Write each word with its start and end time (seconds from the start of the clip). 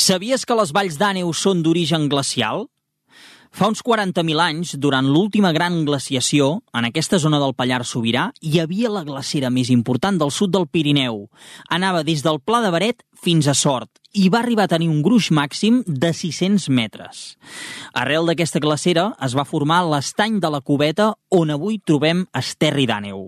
Sabies 0.00 0.46
que 0.48 0.56
les 0.56 0.70
valls 0.72 0.94
d'Àneu 0.96 1.28
són 1.36 1.58
d'origen 1.60 2.06
glacial? 2.08 2.62
Fa 3.52 3.66
uns 3.68 3.82
40.000 3.84 4.40
anys, 4.40 4.70
durant 4.80 5.04
l'última 5.04 5.50
gran 5.52 5.74
glaciació, 5.84 6.62
en 6.72 6.86
aquesta 6.88 7.18
zona 7.20 7.36
del 7.42 7.52
Pallars 7.58 7.90
Sobirà, 7.92 8.30
hi 8.40 8.62
havia 8.62 8.88
la 8.88 9.02
glacera 9.04 9.50
més 9.52 9.68
important 9.68 10.16
del 10.16 10.32
sud 10.32 10.54
del 10.54 10.64
Pirineu. 10.72 11.26
Anava 11.68 12.00
des 12.06 12.22
del 12.24 12.40
Pla 12.40 12.62
de 12.64 12.70
Baret 12.72 13.04
fins 13.12 13.50
a 13.50 13.52
Sort 13.52 13.90
i 14.16 14.30
va 14.32 14.40
arribar 14.40 14.64
a 14.64 14.72
tenir 14.72 14.88
un 14.88 15.02
gruix 15.04 15.28
màxim 15.36 15.82
de 15.84 16.14
600 16.16 16.70
metres. 16.72 17.36
Arrel 17.92 18.30
d'aquesta 18.30 18.62
glacera 18.64 19.10
es 19.20 19.36
va 19.36 19.44
formar 19.44 19.82
l'estany 19.90 20.40
de 20.40 20.48
la 20.48 20.62
Cubeta 20.64 21.10
on 21.28 21.52
avui 21.52 21.76
trobem 21.84 22.24
Esterri 22.32 22.88
d'Àneu. 22.88 23.26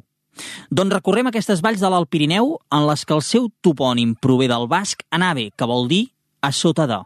Doncs 0.73 0.97
recorrem 0.97 1.29
aquestes 1.29 1.61
valls 1.61 1.85
de 1.85 1.93
l'Alt 1.93 2.09
Pirineu 2.09 2.57
en 2.73 2.89
les 2.89 3.05
que 3.05 3.19
el 3.19 3.21
seu 3.21 3.53
topònim 3.61 4.17
prové 4.17 4.49
del 4.49 4.71
basc 4.73 5.05
anave, 5.13 5.51
que 5.53 5.69
vol 5.69 5.91
dir 5.93 6.07
a 6.43 6.53
sota 6.53 6.87
de. 6.91 6.99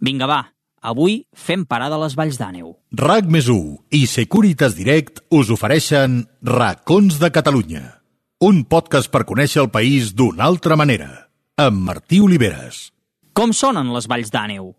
Vinga, 0.00 0.26
va, 0.30 0.40
avui 0.80 1.20
fem 1.34 1.66
parada 1.66 1.98
a 1.98 2.02
les 2.04 2.16
valls 2.16 2.38
d'Àneu. 2.40 2.72
RAC 2.94 3.28
més 3.28 3.50
i 3.90 4.06
Securitas 4.06 4.76
Direct 4.78 5.20
us 5.34 5.50
ofereixen 5.50 6.22
Racons 6.42 7.18
de 7.18 7.30
Catalunya. 7.34 7.84
Un 8.40 8.62
podcast 8.64 9.10
per 9.10 9.26
conèixer 9.26 9.64
el 9.64 9.72
país 9.74 10.14
d'una 10.14 10.46
altra 10.46 10.76
manera. 10.78 11.28
Amb 11.58 11.82
Martí 11.82 12.20
Oliveres. 12.22 12.92
Com 13.34 13.52
sonen 13.52 13.90
les 13.92 14.06
valls 14.06 14.30
d'Àneu? 14.30 14.72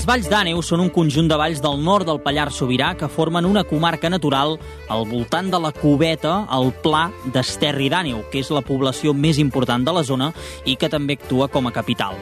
Les 0.00 0.06
valls 0.08 0.30
d'Àneu 0.32 0.62
són 0.64 0.80
un 0.80 0.88
conjunt 0.88 1.26
de 1.28 1.36
valls 1.36 1.58
del 1.60 1.82
nord 1.84 2.08
del 2.08 2.22
Pallars 2.24 2.56
Sobirà 2.56 2.94
que 2.96 3.08
formen 3.12 3.44
una 3.44 3.66
comarca 3.68 4.08
natural 4.08 4.54
al 4.88 5.04
voltant 5.10 5.50
de 5.52 5.60
la 5.60 5.74
cubeta, 5.76 6.46
al 6.48 6.70
pla 6.80 7.02
d'Esterri 7.34 7.90
d'Àneu, 7.92 8.22
que 8.32 8.40
és 8.40 8.48
la 8.48 8.64
població 8.64 9.12
més 9.12 9.36
important 9.36 9.84
de 9.84 9.92
la 9.92 10.00
zona 10.00 10.30
i 10.64 10.78
que 10.80 10.88
també 10.88 11.18
actua 11.18 11.50
com 11.52 11.68
a 11.68 11.74
capital. 11.76 12.16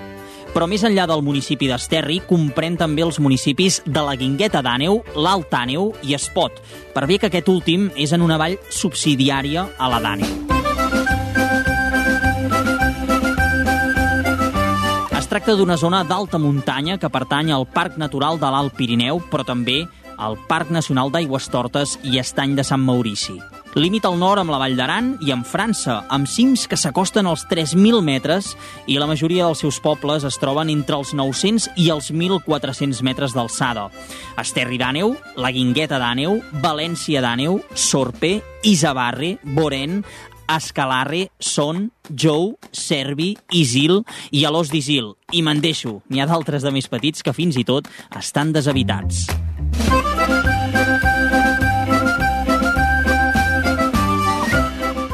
Però 0.50 0.66
més 0.66 0.82
enllà 0.82 1.06
del 1.06 1.22
municipi 1.22 1.70
d'Esterri, 1.70 2.18
comprèn 2.26 2.74
també 2.82 3.06
els 3.06 3.22
municipis 3.22 3.78
de 3.86 4.02
la 4.02 4.18
Guingueta 4.18 4.58
d'Àneu, 4.58 4.98
l'Alt 5.14 5.54
Àneu 5.54 5.92
i 6.02 6.18
Espot, 6.18 6.58
per 6.98 7.06
bé 7.06 7.22
que 7.22 7.30
aquest 7.30 7.46
últim 7.46 7.92
és 7.94 8.10
en 8.10 8.26
una 8.26 8.42
vall 8.42 8.58
subsidiària 8.74 9.68
a 9.78 9.94
la 9.94 10.02
d'Àneu. 10.02 10.47
Tracta 15.38 15.54
d'una 15.54 15.76
zona 15.78 16.00
d'alta 16.02 16.34
muntanya 16.42 16.96
que 16.98 17.06
pertany 17.14 17.52
al 17.54 17.62
Parc 17.70 17.94
Natural 17.94 18.40
de 18.42 18.48
l'Alt 18.50 18.74
Pirineu, 18.74 19.20
però 19.30 19.44
també 19.46 19.84
al 20.18 20.34
Parc 20.48 20.72
Nacional 20.74 21.12
d'Aigües 21.14 21.46
Tortes 21.46 21.94
i 22.02 22.18
Estany 22.18 22.56
de 22.58 22.64
Sant 22.66 22.82
Maurici. 22.82 23.36
Limita 23.78 24.08
al 24.08 24.16
nord 24.18 24.40
amb 24.42 24.50
la 24.50 24.58
Vall 24.58 24.74
d'Aran 24.74 25.12
i 25.22 25.30
amb 25.30 25.46
França, 25.46 26.00
amb 26.10 26.26
cims 26.26 26.64
que 26.66 26.74
s'acosten 26.80 27.28
als 27.30 27.44
3.000 27.46 28.00
metres 28.02 28.54
i 28.90 28.96
la 28.98 29.06
majoria 29.06 29.44
dels 29.46 29.62
seus 29.62 29.78
pobles 29.84 30.24
es 30.26 30.40
troben 30.42 30.72
entre 30.72 30.98
els 30.98 31.12
900 31.14 31.68
i 31.76 31.86
els 31.94 32.10
1.400 32.10 33.04
metres 33.06 33.36
d'alçada. 33.36 33.86
Esterri 34.40 34.80
d'Àneu, 34.80 35.14
la 35.38 35.52
Guingueta 35.54 36.00
d'Àneu, 36.02 36.40
València 36.64 37.22
d'Àneu, 37.22 37.60
Sorper, 37.74 38.40
Isabarre, 38.66 39.36
Boren, 39.44 40.00
Escalarre, 40.48 41.28
Son, 41.38 41.90
Jou, 42.08 42.56
Servi, 42.72 43.36
Isil 43.52 44.02
i 44.32 44.44
Alós 44.48 44.72
d'Isil. 44.72 45.14
I 45.32 45.44
me'n 45.44 45.60
deixo, 45.60 46.00
n'hi 46.08 46.22
ha 46.22 46.28
d'altres 46.30 46.64
de 46.64 46.72
més 46.74 46.88
petits 46.88 47.22
que 47.22 47.36
fins 47.36 47.60
i 47.60 47.66
tot 47.68 47.88
estan 48.16 48.54
deshabitats. 48.56 49.26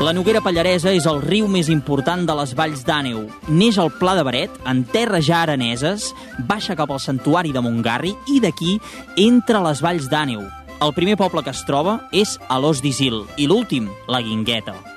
La 0.05 0.13
Noguera 0.13 0.43
Pallaresa 0.45 0.91
és 0.93 1.07
el 1.09 1.23
riu 1.23 1.47
més 1.49 1.71
important 1.73 2.27
de 2.29 2.35
les 2.37 2.51
valls 2.59 2.83
d'Àneu. 2.85 3.23
Neix 3.49 3.79
al 3.81 3.89
Pla 3.97 4.13
de 4.19 4.25
Baret, 4.27 4.59
en 4.69 4.83
terres 4.93 5.25
ja 5.25 5.39
araneses, 5.47 6.11
baixa 6.45 6.77
cap 6.77 6.93
al 6.93 7.01
santuari 7.01 7.55
de 7.57 7.65
Montgarri 7.65 8.13
i 8.29 8.37
d'aquí 8.45 8.77
entra 9.25 9.65
les 9.65 9.81
valls 9.81 10.11
d'Àneu. 10.13 10.45
El 10.85 10.93
primer 10.93 11.17
poble 11.17 11.41
que 11.41 11.55
es 11.57 11.65
troba 11.65 12.03
és 12.13 12.37
Alós 12.53 12.85
d'Isil 12.85 13.23
i 13.41 13.49
l'últim, 13.49 13.89
la 14.05 14.21
Guingueta. 14.21 14.94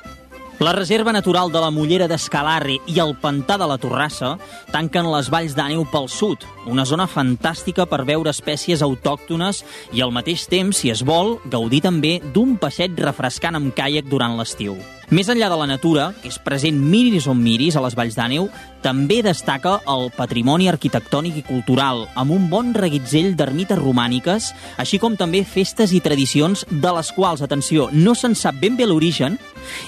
La 0.60 0.72
Reserva 0.74 1.12
Natural 1.14 1.52
de 1.54 1.60
la 1.62 1.70
Mullera 1.70 2.08
d'Escalarre 2.10 2.80
i 2.90 2.98
el 3.04 3.12
Pantà 3.22 3.60
de 3.62 3.68
la 3.70 3.78
Torrassa 3.78 4.32
tanquen 4.74 5.06
les 5.14 5.30
valls 5.30 5.54
d'Àneu 5.54 5.86
pel 5.92 6.10
sud, 6.10 6.48
una 6.66 6.86
zona 6.90 7.06
fantàstica 7.06 7.86
per 7.86 8.02
veure 8.10 8.34
espècies 8.34 8.82
autòctones 8.82 9.62
i 9.94 10.02
al 10.02 10.16
mateix 10.18 10.50
temps, 10.50 10.82
si 10.82 10.90
es 10.90 11.06
vol, 11.06 11.36
gaudir 11.46 11.86
també 11.86 12.18
d'un 12.34 12.58
passeig 12.58 12.98
refrescant 12.98 13.62
amb 13.62 13.76
caiac 13.78 14.10
durant 14.10 14.34
l'estiu. 14.42 14.80
Més 15.08 15.30
enllà 15.32 15.48
de 15.48 15.56
la 15.56 15.70
natura, 15.70 16.10
que 16.20 16.28
és 16.28 16.36
present 16.44 16.76
miris 16.76 17.30
on 17.32 17.38
miris 17.40 17.78
a 17.80 17.84
les 17.86 17.94
valls 17.96 18.18
d'Àneu, 18.18 18.50
també 18.84 19.22
destaca 19.24 19.78
el 19.88 20.10
patrimoni 20.12 20.68
arquitectònic 20.68 21.38
i 21.40 21.44
cultural, 21.48 22.04
amb 22.20 22.36
un 22.36 22.50
bon 22.52 22.74
reguitzell 22.76 23.32
d'ermites 23.40 23.80
romàniques, 23.80 24.50
així 24.76 25.00
com 25.00 25.16
també 25.16 25.46
festes 25.48 25.96
i 25.96 26.04
tradicions 26.04 26.66
de 26.68 26.92
les 27.00 27.14
quals, 27.16 27.40
atenció, 27.40 27.88
no 27.96 28.18
se'n 28.20 28.36
sap 28.36 28.60
ben 28.60 28.76
bé 28.76 28.84
l'origen 28.84 29.40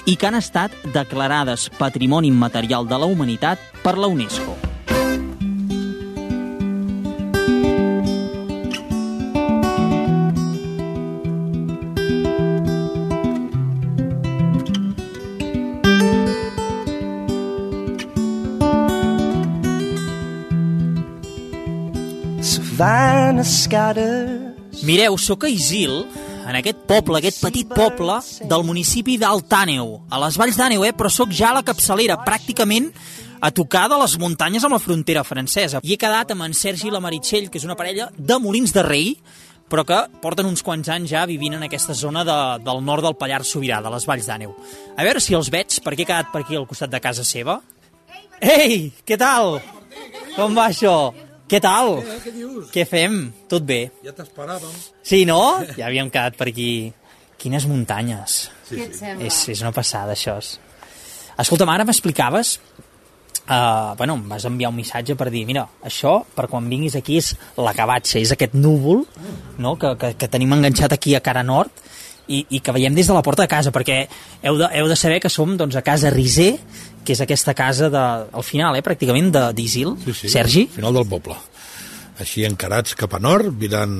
i 0.08 0.16
que 0.16 0.30
han 0.30 0.40
estat 0.40 0.72
declarades 0.96 1.68
Patrimoni 1.76 2.32
Immaterial 2.32 2.88
de 2.88 3.04
la 3.04 3.12
Humanitat 3.12 3.60
per 3.84 3.98
la 4.00 4.08
UNESCO. 4.08 4.56
Mireu, 24.88 25.18
sóc 25.20 25.44
a 25.44 25.50
Isil, 25.52 25.98
en 26.48 26.56
aquest 26.56 26.78
poble, 26.88 27.18
aquest 27.18 27.42
petit 27.42 27.68
poble 27.68 28.14
del 28.48 28.64
municipi 28.64 29.18
d'Altàneu, 29.20 29.98
a 30.08 30.20
les 30.22 30.38
Valls 30.40 30.56
d'Àneu, 30.56 30.86
eh? 30.88 30.94
però 30.96 31.10
sóc 31.12 31.34
ja 31.36 31.50
a 31.50 31.58
la 31.58 31.64
capçalera, 31.66 32.16
pràcticament 32.24 32.88
a 33.44 33.50
tocar 33.52 33.84
de 33.92 33.98
les 34.00 34.16
muntanyes 34.22 34.64
amb 34.64 34.78
la 34.78 34.80
frontera 34.80 35.26
francesa. 35.28 35.84
I 35.84 35.92
he 35.92 36.00
quedat 36.00 36.32
amb 36.32 36.48
en 36.48 36.56
Sergi 36.56 36.88
i 36.88 36.94
la 36.94 37.04
Meritxell, 37.04 37.52
que 37.52 37.60
és 37.60 37.68
una 37.68 37.76
parella 37.76 38.08
de 38.16 38.40
Molins 38.40 38.72
de 38.72 38.88
Rei, 38.88 39.12
però 39.68 39.84
que 39.84 40.00
porten 40.24 40.48
uns 40.48 40.64
quants 40.64 40.88
anys 40.88 41.12
ja 41.12 41.28
vivint 41.28 41.60
en 41.60 41.68
aquesta 41.68 41.92
zona 41.92 42.24
de, 42.24 42.42
del 42.64 42.80
nord 42.80 43.04
del 43.04 43.20
Pallars 43.20 43.52
Sobirà, 43.52 43.84
de 43.84 43.92
les 43.92 44.08
Valls 44.08 44.32
d'Àneu. 44.32 44.56
A 44.96 45.04
veure 45.04 45.20
si 45.20 45.36
els 45.36 45.52
veig, 45.52 45.82
perquè 45.84 46.08
he 46.08 46.12
quedat 46.14 46.32
per 46.32 46.46
aquí 46.46 46.56
al 46.56 46.70
costat 46.70 46.96
de 46.96 47.04
casa 47.04 47.28
seva. 47.28 47.60
Ei, 48.40 48.86
què 49.04 49.20
tal? 49.20 49.58
Com 50.32 50.56
va 50.56 50.70
això? 50.72 51.28
Què 51.50 51.58
tal? 51.62 51.96
Eh, 51.98 52.18
què 52.22 52.32
dius? 52.34 52.70
Què 52.70 52.84
fem? 52.86 53.20
Tot 53.50 53.64
bé. 53.66 53.80
Ja 54.06 54.14
t'esperàvem. 54.14 54.74
Sí, 55.02 55.24
no? 55.26 55.40
Ja 55.74 55.88
havíem 55.88 56.10
quedat 56.12 56.38
per 56.38 56.46
aquí. 56.52 56.70
Quines 57.40 57.64
muntanyes. 57.66 58.36
Sí, 58.68 58.76
Què 58.76 58.84
et 58.84 58.94
sí. 58.94 59.00
sembla? 59.00 59.26
És, 59.26 59.40
és 59.50 59.62
una 59.64 59.72
passada, 59.74 60.14
això. 60.14 60.36
Escolta'm, 61.40 61.74
ara 61.74 61.88
m'explicaves... 61.88 62.58
Uh, 63.50 63.96
bueno, 63.98 64.14
em 64.14 64.28
vas 64.30 64.44
enviar 64.46 64.68
un 64.70 64.76
missatge 64.76 65.16
per 65.18 65.26
dir 65.34 65.40
mira, 65.48 65.64
això, 65.82 66.20
per 66.36 66.44
quan 66.46 66.68
vinguis 66.70 66.94
aquí 66.94 67.16
és 67.18 67.32
la 67.58 67.72
cavatxa, 67.74 68.20
és 68.20 68.30
aquest 68.30 68.52
núvol 68.54 69.00
no? 69.58 69.72
que, 69.80 69.90
que, 69.98 70.12
que 70.20 70.28
tenim 70.30 70.54
enganxat 70.54 70.94
aquí 70.94 71.16
a 71.18 71.22
cara 71.24 71.42
nord 71.42 71.80
i, 72.30 72.44
i 72.46 72.60
que 72.62 72.74
veiem 72.76 72.94
des 72.94 73.10
de 73.10 73.16
la 73.16 73.24
porta 73.26 73.42
de 73.42 73.50
casa 73.50 73.72
perquè 73.74 74.04
heu 74.46 74.60
de, 74.60 74.68
heu 74.78 74.86
de 74.92 74.98
saber 74.98 75.18
que 75.24 75.32
som 75.32 75.56
doncs, 75.58 75.74
a 75.74 75.82
casa 75.82 76.12
Riser 76.14 76.52
que 77.04 77.12
és 77.16 77.20
aquesta 77.24 77.54
casa 77.54 77.88
de, 77.90 78.02
al 78.32 78.42
final, 78.44 78.76
eh, 78.76 78.82
pràcticament 78.84 79.30
de- 79.32 79.52
d'Isil, 79.56 79.94
sí, 80.04 80.12
sí. 80.14 80.28
Sergi 80.28 80.66
Final 80.74 80.94
del 80.94 81.06
poble. 81.08 81.36
Així 82.20 82.42
encarats 82.44 82.92
cap 83.00 83.14
a 83.16 83.18
nord, 83.18 83.46
mirant 83.56 83.94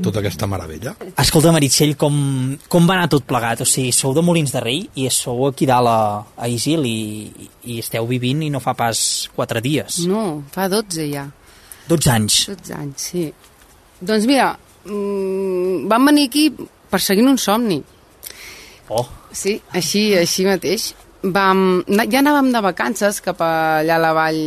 tota 0.00 0.20
aquesta 0.20 0.46
meravella. 0.46 0.92
Escolta, 1.18 1.50
Meritxell, 1.50 1.96
com, 1.98 2.14
com 2.70 2.86
va 2.86 2.94
anar 2.94 3.08
tot 3.10 3.24
plegat? 3.26 3.64
O 3.64 3.66
sigui, 3.66 3.90
sou 3.90 4.14
de 4.14 4.22
Molins 4.22 4.52
de 4.54 4.60
Rei 4.62 4.84
i 4.94 5.08
sou 5.10 5.48
aquí 5.48 5.66
dalt 5.66 5.90
a, 5.90 5.96
a 6.38 6.46
Isil 6.48 6.86
i, 6.86 7.32
i 7.66 7.80
esteu 7.82 8.06
vivint 8.06 8.44
i 8.46 8.50
no 8.54 8.60
fa 8.62 8.76
pas 8.78 9.28
4 9.34 9.60
dies. 9.64 10.04
No, 10.06 10.44
fa 10.54 10.68
12 10.70 11.08
ja. 11.10 11.24
12 11.90 12.10
anys. 12.14 12.36
12 12.52 12.76
anys, 12.78 13.08
sí. 13.10 13.24
Doncs 14.00 14.28
mira, 14.30 14.52
mm, 14.86 15.88
vam 15.90 16.06
venir 16.12 16.28
aquí 16.30 16.46
perseguint 16.94 17.26
un 17.32 17.38
somni. 17.42 17.82
Oh, 18.88 19.08
Sí, 19.32 19.56
així, 19.72 20.12
així 20.14 20.44
mateix. 20.44 20.90
Vam, 21.22 21.82
ja 22.10 22.20
anàvem 22.20 22.52
de 22.52 22.62
vacances 22.64 23.20
cap 23.24 23.40
allà 23.46 23.96
a 23.96 24.02
la 24.02 24.12
vall, 24.16 24.42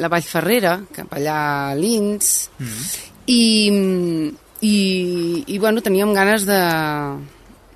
la 0.00 0.10
vall 0.12 0.26
Ferrera, 0.26 0.80
cap 0.92 1.12
allà 1.16 1.38
a 1.70 1.74
Lins, 1.78 2.50
i, 3.26 3.42
i, 4.60 4.76
i 5.46 5.58
bueno, 5.58 5.82
teníem 5.82 6.14
ganes 6.14 6.46
de, 6.48 6.60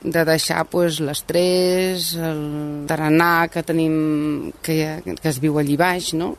de 0.02 0.24
deixar 0.24 0.64
pues, 0.70 1.00
l'estrès, 1.00 2.14
el 2.16 2.44
taranà 2.88 3.48
que 3.48 3.62
tenim, 3.62 4.52
que, 4.62 5.02
que 5.04 5.28
es 5.28 5.40
viu 5.42 5.58
allí 5.58 5.76
baix, 5.76 6.14
no? 6.14 6.36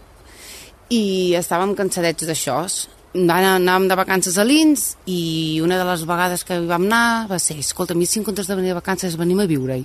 i 0.91 1.33
estàvem 1.39 1.75
cansadets 1.77 2.27
d'això. 2.27 2.57
Anàvem 3.11 3.87
de 3.89 3.95
vacances 3.99 4.37
a 4.39 4.45
Lins 4.47 4.93
i 5.07 5.59
una 5.63 5.77
de 5.79 5.87
les 5.87 6.03
vegades 6.07 6.45
que 6.47 6.55
hi 6.55 6.67
vam 6.67 6.85
anar 6.87 7.27
va 7.31 7.39
ser, 7.43 7.57
escolta, 7.59 7.95
a 7.95 7.99
mi 7.99 8.07
si 8.07 8.19
en 8.19 8.27
comptes 8.27 8.47
de 8.47 8.55
venir 8.55 8.71
de 8.71 8.79
vacances 8.79 9.17
venim 9.19 9.39
a 9.43 9.47
viure-hi. 9.49 9.83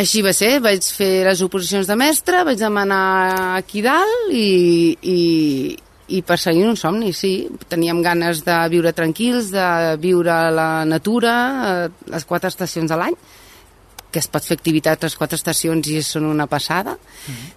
Així 0.00 0.22
va 0.24 0.32
ser, 0.32 0.54
vaig 0.64 0.86
fer 0.96 1.26
les 1.26 1.42
oposicions 1.44 1.88
de 1.88 1.96
mestre, 1.98 2.40
vaig 2.48 2.56
demanar 2.60 3.56
aquí 3.58 3.82
dalt 3.84 4.30
i, 4.32 4.96
i, 4.96 5.18
i 6.16 6.22
perseguint 6.24 6.70
un 6.70 6.78
somni, 6.80 7.12
sí. 7.12 7.34
Teníem 7.68 8.00
ganes 8.06 8.40
de 8.46 8.56
viure 8.72 8.94
tranquils, 8.96 9.50
de 9.52 9.66
viure 10.00 10.32
a 10.32 10.48
la 10.54 10.70
natura, 10.88 11.34
eh, 11.66 12.08
les 12.14 12.24
quatre 12.24 12.48
estacions 12.48 12.88
de 12.88 12.96
l'any, 12.96 13.18
que 14.10 14.22
es 14.22 14.30
pot 14.30 14.46
fer 14.46 14.56
activitat 14.56 15.04
les 15.04 15.18
quatre 15.18 15.36
estacions 15.36 15.92
i 15.92 16.00
són 16.02 16.30
una 16.30 16.48
passada. 16.50 16.96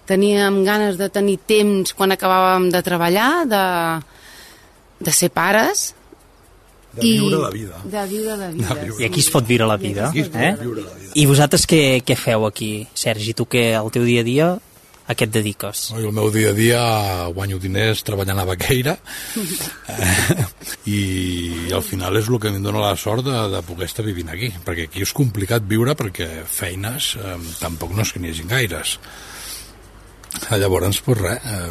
Teníem 0.06 0.60
ganes 0.68 1.00
de 1.00 1.08
tenir 1.08 1.38
temps 1.48 1.96
quan 1.96 2.12
acabàvem 2.12 2.68
de 2.74 2.84
treballar, 2.84 3.30
de, 3.48 3.64
de 5.00 5.16
ser 5.16 5.32
pares. 5.32 5.94
De 6.94 7.02
viure 7.02 7.38
la 7.42 7.50
vida. 7.50 7.80
De 7.84 8.04
viure 8.10 8.36
la 8.36 8.48
vida. 8.50 8.74
De 8.74 8.84
viure. 8.84 9.02
I 9.02 9.08
aquí 9.08 9.20
es 9.20 9.30
pot 9.34 9.46
viure 9.46 9.66
la 9.66 9.76
vida. 9.76 10.10
Pot 10.14 10.36
Eh? 10.36 10.52
viure 10.60 10.82
la 10.82 10.94
vida. 10.94 11.12
I 11.14 11.26
vosaltres 11.26 11.66
què, 11.66 11.82
què 12.06 12.16
feu 12.16 12.46
aquí, 12.46 12.86
Sergi? 12.94 13.34
Tu 13.34 13.46
què, 13.50 13.74
al 13.78 13.90
teu 13.94 14.04
dia 14.06 14.22
a 14.22 14.26
dia, 14.26 14.48
a 15.06 15.12
què 15.14 15.26
et 15.26 15.32
dediques? 15.34 15.90
No, 15.92 16.00
jo 16.00 16.08
el 16.08 16.14
meu 16.16 16.30
dia 16.32 16.48
a 16.54 16.56
dia 16.56 16.80
guanyo 17.36 17.58
diners 17.60 18.00
treballant 18.06 18.38
a 18.40 18.46
Baqueira 18.48 18.94
eh, 19.36 20.46
i 20.96 21.68
al 21.76 21.82
final 21.84 22.16
és 22.16 22.30
el 22.32 22.38
que 22.40 22.48
em 22.48 22.62
dona 22.64 22.80
la 22.80 22.94
sort 22.96 23.26
de, 23.26 23.34
de 23.52 23.60
poder 23.68 23.84
estar 23.90 24.04
vivint 24.06 24.30
aquí 24.32 24.48
perquè 24.64 24.86
aquí 24.88 25.04
és 25.04 25.12
complicat 25.12 25.66
viure 25.68 25.92
perquè 25.98 26.30
feines 26.48 27.10
eh, 27.20 27.36
tampoc 27.60 27.92
no 27.92 28.00
és 28.06 28.14
que 28.16 28.22
n'hi 28.24 28.32
hagi 28.32 28.48
gaires 28.48 28.96
Eh, 30.50 30.56
llavors 30.58 30.98
pues 31.06 31.20
res 31.20 31.44
eh, 31.46 31.68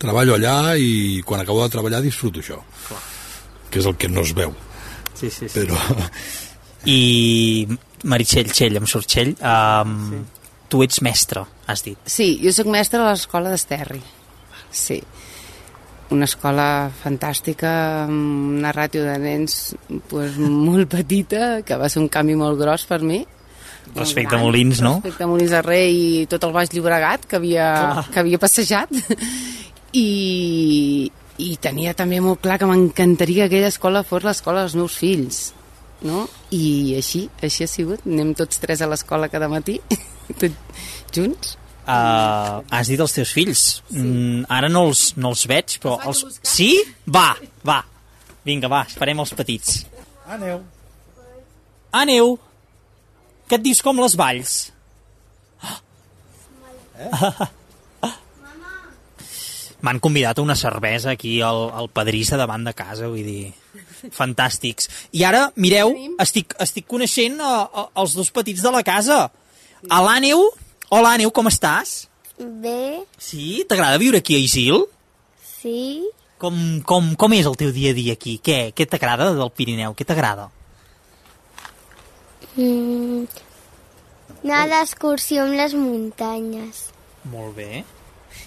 treballo 0.00 0.32
allà 0.38 0.78
i 0.80 1.20
quan 1.26 1.42
acabo 1.42 1.60
de 1.60 1.68
treballar 1.74 1.98
disfruto 2.00 2.40
això 2.40 2.56
que 3.70 3.82
és 3.82 3.86
el 3.86 3.96
que 4.00 4.08
no 4.12 4.24
es 4.26 4.34
veu 4.36 4.54
Sí, 5.16 5.30
sí, 5.32 5.48
però 5.52 5.78
I 6.86 7.66
Meritxell, 8.06 8.50
Txell, 8.52 8.78
amb 8.78 8.88
Sortxell, 8.90 9.32
um, 9.40 9.94
sí. 10.10 10.50
tu 10.70 10.82
ets 10.84 11.00
mestre, 11.02 11.42
has 11.66 11.82
dit. 11.82 11.98
Sí, 12.06 12.36
jo 12.42 12.52
sóc 12.54 12.68
mestre 12.70 13.00
a 13.02 13.08
l'escola 13.10 13.50
d'Esterri. 13.50 14.02
Sí. 14.70 15.00
Una 16.14 16.28
escola 16.28 16.66
fantàstica, 17.00 17.72
amb 18.04 18.60
una 18.60 18.70
ràtio 18.76 19.02
de 19.02 19.16
nens 19.18 19.74
pues, 20.10 20.36
molt 20.38 20.92
petita, 20.92 21.64
que 21.66 21.80
va 21.80 21.90
ser 21.90 22.04
un 22.04 22.10
canvi 22.12 22.36
molt 22.38 22.60
gros 22.60 22.86
per 22.86 23.00
mi. 23.02 23.24
Respecte 23.96 24.34
a 24.34 24.36
gran. 24.36 24.46
Molins, 24.46 24.82
no? 24.84 24.96
Respecte 25.00 25.26
a 25.26 25.30
Molins 25.30 25.54
de 25.56 25.62
Rei 25.66 25.98
i 26.22 26.24
tot 26.30 26.46
el 26.46 26.54
Baix 26.54 26.70
Llobregat, 26.74 27.26
que 27.26 27.40
havia, 27.40 27.68
que 28.12 28.22
havia 28.22 28.38
passejat. 28.42 28.94
I, 29.96 30.06
I 31.42 31.56
tenia 31.60 31.92
també 31.96 32.20
molt 32.24 32.40
clar 32.44 32.56
que 32.60 32.68
m'encantaria 32.68 33.44
que 33.44 33.56
aquella 33.56 33.72
escola 33.72 34.04
fos 34.06 34.24
l'escola 34.24 34.64
dels 34.64 34.76
meus 34.78 34.96
fills. 34.96 35.40
No? 36.06 36.26
I 36.54 36.96
així, 36.98 37.26
així 37.44 37.64
ha 37.64 37.70
sigut. 37.70 38.04
Anem 38.08 38.32
tots 38.36 38.60
tres 38.62 38.82
a 38.84 38.88
l'escola 38.90 39.28
cada 39.32 39.48
matí, 39.52 39.78
tots 40.40 40.86
junts. 41.14 41.56
Uh, 41.86 42.64
has 42.74 42.88
dit 42.90 43.00
els 43.00 43.14
teus 43.14 43.32
fills. 43.34 43.66
Sí. 43.90 44.00
Mm, 44.02 44.46
ara 44.52 44.70
no 44.72 44.88
els, 44.88 45.12
no 45.20 45.30
els 45.34 45.44
veig, 45.50 45.76
però... 45.82 45.98
Els... 46.08 46.24
Sí? 46.42 46.72
Va, 47.06 47.28
va. 47.66 47.82
Vinga, 48.46 48.70
va, 48.70 48.84
esperem 48.88 49.22
els 49.22 49.34
petits. 49.38 49.84
aneu 50.30 50.60
Aneu! 51.96 52.36
Què 53.46 53.58
et 53.58 53.62
dius 53.62 53.82
com 53.82 54.00
les 54.02 54.16
valls? 54.18 54.56
M'han 59.84 59.98
convidat 60.00 60.38
a 60.38 60.42
una 60.42 60.56
cervesa 60.56 61.10
aquí 61.12 61.40
al, 61.44 61.66
al 61.76 61.88
Padrissa 61.92 62.38
davant 62.40 62.64
de 62.64 62.72
casa, 62.74 63.08
vull 63.12 63.24
dir... 63.26 63.52
Fantàstics. 64.12 64.86
I 65.16 65.24
ara, 65.26 65.50
mireu, 65.60 65.90
estic, 66.22 66.54
estic 66.62 66.86
coneixent 66.88 67.40
a, 67.42 67.52
a, 67.66 67.84
els 68.00 68.14
dos 68.16 68.30
petits 68.32 68.62
de 68.62 68.70
la 68.72 68.82
casa. 68.86 69.26
A 69.90 69.98
l'Àneu. 70.04 70.44
Hola, 70.94 71.16
Àneu, 71.16 71.32
com 71.34 71.48
estàs? 71.50 72.06
Bé, 72.38 73.02
Sí? 73.18 73.64
T'agrada 73.68 73.98
viure 73.98 74.20
aquí 74.22 74.36
a 74.36 74.42
Isil? 74.44 74.84
sí, 75.42 76.04
Com, 76.38 76.54
com, 76.84 77.14
com 77.16 77.32
és 77.32 77.46
el 77.48 77.56
teu 77.56 77.70
dia 77.72 77.90
a 77.94 77.96
dia 77.96 78.12
aquí? 78.12 78.36
Què, 78.44 78.70
què 78.76 78.84
t'agrada 78.86 79.30
del 79.34 79.50
Pirineu? 79.56 79.94
Què 79.96 80.04
t'agrada? 80.04 80.50
mm, 82.56 83.24
anar 84.44 84.66
d'excursió 84.70 85.46
amb 85.46 85.56
les 85.58 85.74
muntanyes. 85.74 86.82
Molt 87.32 87.56
bé. 87.56 87.84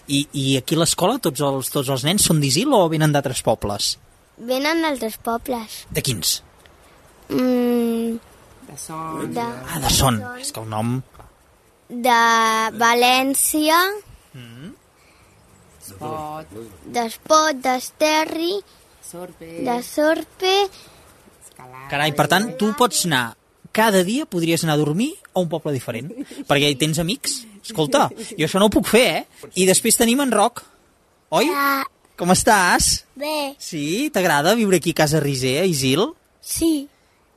I, 0.08 0.26
i 0.34 0.46
aquí 0.58 0.76
a 0.76 0.82
l'escola 0.82 1.20
tots 1.22 1.42
els, 1.46 1.70
tots 1.74 1.90
els 1.90 2.04
nens 2.08 2.26
són 2.26 2.40
d'Isil 2.42 2.74
o 2.74 2.84
venen 2.90 3.14
d'altres 3.14 3.42
pobles? 3.46 3.98
Venen 4.38 4.82
d'altres 4.86 5.18
pobles. 5.22 5.84
De 5.92 6.02
quins? 6.06 6.40
Mm, 7.30 8.18
De 8.70 8.78
son. 8.78 9.34
de, 9.34 9.42
Ah, 9.42 9.80
de 9.82 9.90
Son. 9.90 10.22
És 10.40 10.52
que 10.52 10.62
el 10.62 10.70
nom... 10.70 11.02
de 11.90 12.22
València, 12.78 13.80
Pot, 15.98 16.46
d'Espot, 16.86 17.58
d'Esterri, 17.64 18.60
sorbe, 19.02 19.50
de 19.66 19.78
Sorpe... 19.84 20.54
Carai, 21.90 22.14
per 22.16 22.28
tant, 22.32 22.52
tu 22.60 22.72
pots 22.78 23.06
anar... 23.10 23.34
Cada 23.74 24.02
dia 24.06 24.26
podries 24.26 24.64
anar 24.66 24.76
a 24.78 24.82
dormir 24.82 25.12
a 25.34 25.42
un 25.44 25.50
poble 25.50 25.74
diferent. 25.76 26.08
Perquè 26.50 26.72
hi 26.72 26.78
tens 26.80 26.98
amics. 27.02 27.36
Escolta, 27.70 28.10
jo 28.38 28.46
això 28.48 28.60
no 28.62 28.68
ho 28.68 28.74
puc 28.74 28.88
fer, 28.90 29.06
eh? 29.22 29.50
I 29.56 29.66
després 29.70 29.98
tenim 30.00 30.20
en 30.26 30.32
Roc. 30.36 30.64
Oi? 31.38 31.48
Ah, 31.54 31.84
Com 32.20 32.32
estàs? 32.34 33.06
bé, 33.16 33.56
Sí? 33.58 34.10
T'agrada 34.12 34.56
viure 34.56 34.76
aquí 34.82 34.92
a 34.92 34.98
Casa 35.04 35.20
Riser, 35.24 35.62
a 35.62 35.66
Isil? 35.66 36.10
sí, 36.42 36.88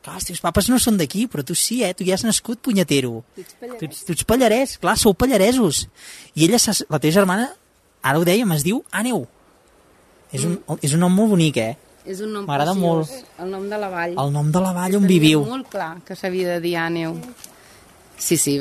Clar, 0.03 0.17
els 0.19 0.25
teus 0.27 0.41
papes 0.43 0.67
no 0.69 0.81
són 0.83 0.97
d'aquí, 0.99 1.29
però 1.31 1.45
tu 1.47 1.55
sí, 1.55 1.85
eh? 1.87 1.93
Tu 1.95 2.03
ja 2.09 2.15
has 2.17 2.25
nascut, 2.27 2.59
punyetero. 2.59 3.21
Tu 3.37 3.85
ets, 3.87 4.01
tu 4.05 4.11
ets 4.17 4.25
pallarès, 4.27 4.73
clar, 4.83 4.97
sou 4.99 5.15
pallaresos. 5.15 5.85
I 6.35 6.49
ella, 6.49 6.59
la 6.91 6.99
teva 6.99 7.13
germana, 7.15 7.45
ara 8.03 8.19
ho 8.19 8.25
dèiem, 8.27 8.51
es 8.57 8.65
diu 8.67 8.81
Àneu. 8.91 9.29
És 10.33 10.43
un, 10.49 10.57
és 10.83 10.93
un 10.97 10.99
nom 11.05 11.15
molt 11.15 11.31
bonic, 11.37 11.57
eh? 11.63 11.77
És 12.05 12.19
un 12.19 12.33
nom 12.35 12.45
M'agrada 12.49 12.73
preciós. 12.75 13.13
molt. 13.15 13.31
El 13.39 13.51
nom 13.55 13.69
de 13.71 13.79
la 13.79 13.89
vall. 13.93 14.17
El 14.19 14.33
nom 14.35 14.51
de 14.51 14.61
la 14.65 14.73
vall 14.73 14.97
on 14.99 15.07
viviu. 15.07 15.45
molt 15.47 15.69
clar 15.71 16.01
que 16.05 16.17
s'havia 16.19 16.57
de 16.57 16.61
dir 16.67 16.75
àneu. 16.83 17.15
Sí, 18.19 18.37
sí, 18.37 18.59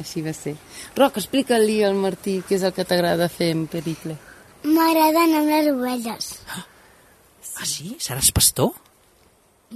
així 0.00 0.22
va 0.22 0.32
ser. 0.36 0.54
Roc, 0.96 1.18
explica-li 1.20 1.82
al 1.84 1.94
Martí 1.98 2.40
què 2.48 2.56
és 2.58 2.64
el 2.66 2.72
que 2.76 2.84
t'agrada 2.84 3.28
fer 3.28 3.50
en 3.54 3.66
pericle. 3.70 4.16
m'agrada 4.64 5.24
anar 5.24 5.42
amb 5.42 5.50
les 5.52 5.68
ovelles. 5.72 6.30
Ah, 6.54 7.66
sí? 7.68 7.96
Seràs 8.00 8.32
pastor? 8.32 8.72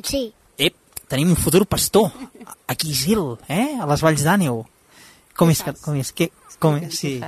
Sí, 0.03 0.33
Ep, 0.59 0.75
tenim 1.09 1.31
un 1.31 1.37
futur 1.37 1.67
pastor. 1.67 2.11
Aquí 2.67 2.89
a 2.89 2.93
Isil, 2.93 3.39
eh? 3.49 3.77
A 3.81 3.87
les 3.87 4.03
valls 4.03 4.25
d'Àneu. 4.27 4.65
Com 5.39 5.51
és. 5.51 5.63
Com 5.85 5.97
és 6.01 6.13
que... 6.13 6.31
Com 6.59 6.81
és? 6.83 6.99
Sí. 6.99 7.21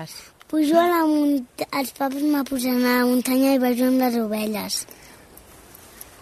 Pujo 0.50 0.80
a 0.80 0.86
la 0.90 1.04
muntanya, 1.06 1.68
els 1.78 1.92
papas 1.94 2.24
me 2.26 2.40
posen 2.48 2.80
a 2.82 2.96
la 2.98 3.04
muntanya 3.06 3.52
i 3.54 3.60
vaig 3.62 3.78
amb 3.86 4.02
les 4.02 4.16
ovelles. 4.18 4.80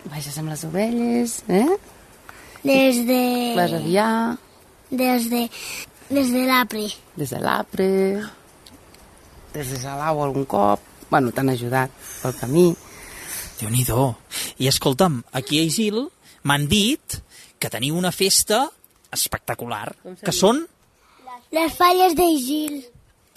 Baixes 0.09 0.37
amb 0.37 0.53
les 0.53 0.65
ovelles, 0.69 1.39
eh? 1.49 1.79
Des 2.61 3.01
de... 3.09 3.23
Vas 3.57 3.73
aviar, 3.73 4.37
Des 4.91 5.31
de... 5.31 5.49
Des 6.09 6.31
de 6.33 6.47
l'Apri. 6.47 6.89
des 7.17 7.31
de 7.31 7.37
l'Apre, 7.37 7.85
des 9.53 9.65
de 9.69 9.77
Salau 9.77 10.23
algun 10.23 10.47
cop. 10.47 10.81
Bueno, 11.11 11.33
t'han 11.33 11.49
ajudat 11.53 11.91
pel 12.23 12.35
camí. 12.41 12.77
déu 13.61 13.71
nhi 13.71 13.85
I 14.59 14.69
escolta'm, 14.69 15.23
aquí 15.33 15.59
a 15.59 15.63
Isil 15.63 16.09
m'han 16.45 16.67
dit 16.69 17.21
que 17.59 17.69
teniu 17.69 17.97
una 17.97 18.13
festa 18.13 18.71
espectacular, 19.13 19.97
que 20.25 20.33
són, 20.33 20.67
Les 21.51 21.73
falles 21.73 22.15
d'Igil. 22.15 22.85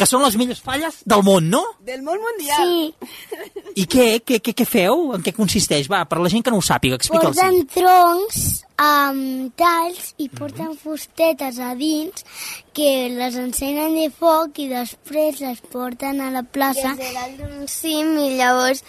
Que 0.02 0.08
són 0.10 0.24
les 0.26 0.36
millors 0.40 0.62
falles 0.66 1.02
del 1.06 1.22
món, 1.26 1.50
no? 1.54 1.62
Del 1.86 2.02
món 2.06 2.18
mundial. 2.22 2.72
Sí, 2.72 3.44
I 3.82 3.86
què, 3.86 4.06
què, 4.26 4.40
què, 4.42 4.54
què 4.58 4.66
feu? 4.66 5.12
En 5.16 5.22
què 5.26 5.34
consisteix? 5.38 5.90
Va, 5.92 6.02
per 6.10 6.18
la 6.22 6.32
gent 6.34 6.46
que 6.46 6.54
no 6.54 6.58
ho 6.58 6.66
sàpiga, 6.66 6.98
explica'ls. 6.98 7.38
porten 7.38 7.60
troncs 7.76 8.40
amb 8.82 9.52
talls 9.62 10.08
i 10.18 10.28
porten 10.34 10.74
fustetes 10.80 11.60
a 11.62 11.76
dins 11.78 12.26
que 12.74 12.90
les 13.14 13.38
encenen 13.38 13.94
de 14.00 14.08
foc 14.16 14.58
i 14.64 14.68
després 14.72 15.44
les 15.44 15.62
porten 15.74 16.24
a 16.26 16.32
la 16.34 16.42
plaça. 16.42 16.96
Des 16.98 17.04
de 17.06 17.12
dalt 17.20 17.44
d'un 17.44 17.70
cim 17.70 18.16
i 18.24 18.32
llavors 18.40 18.82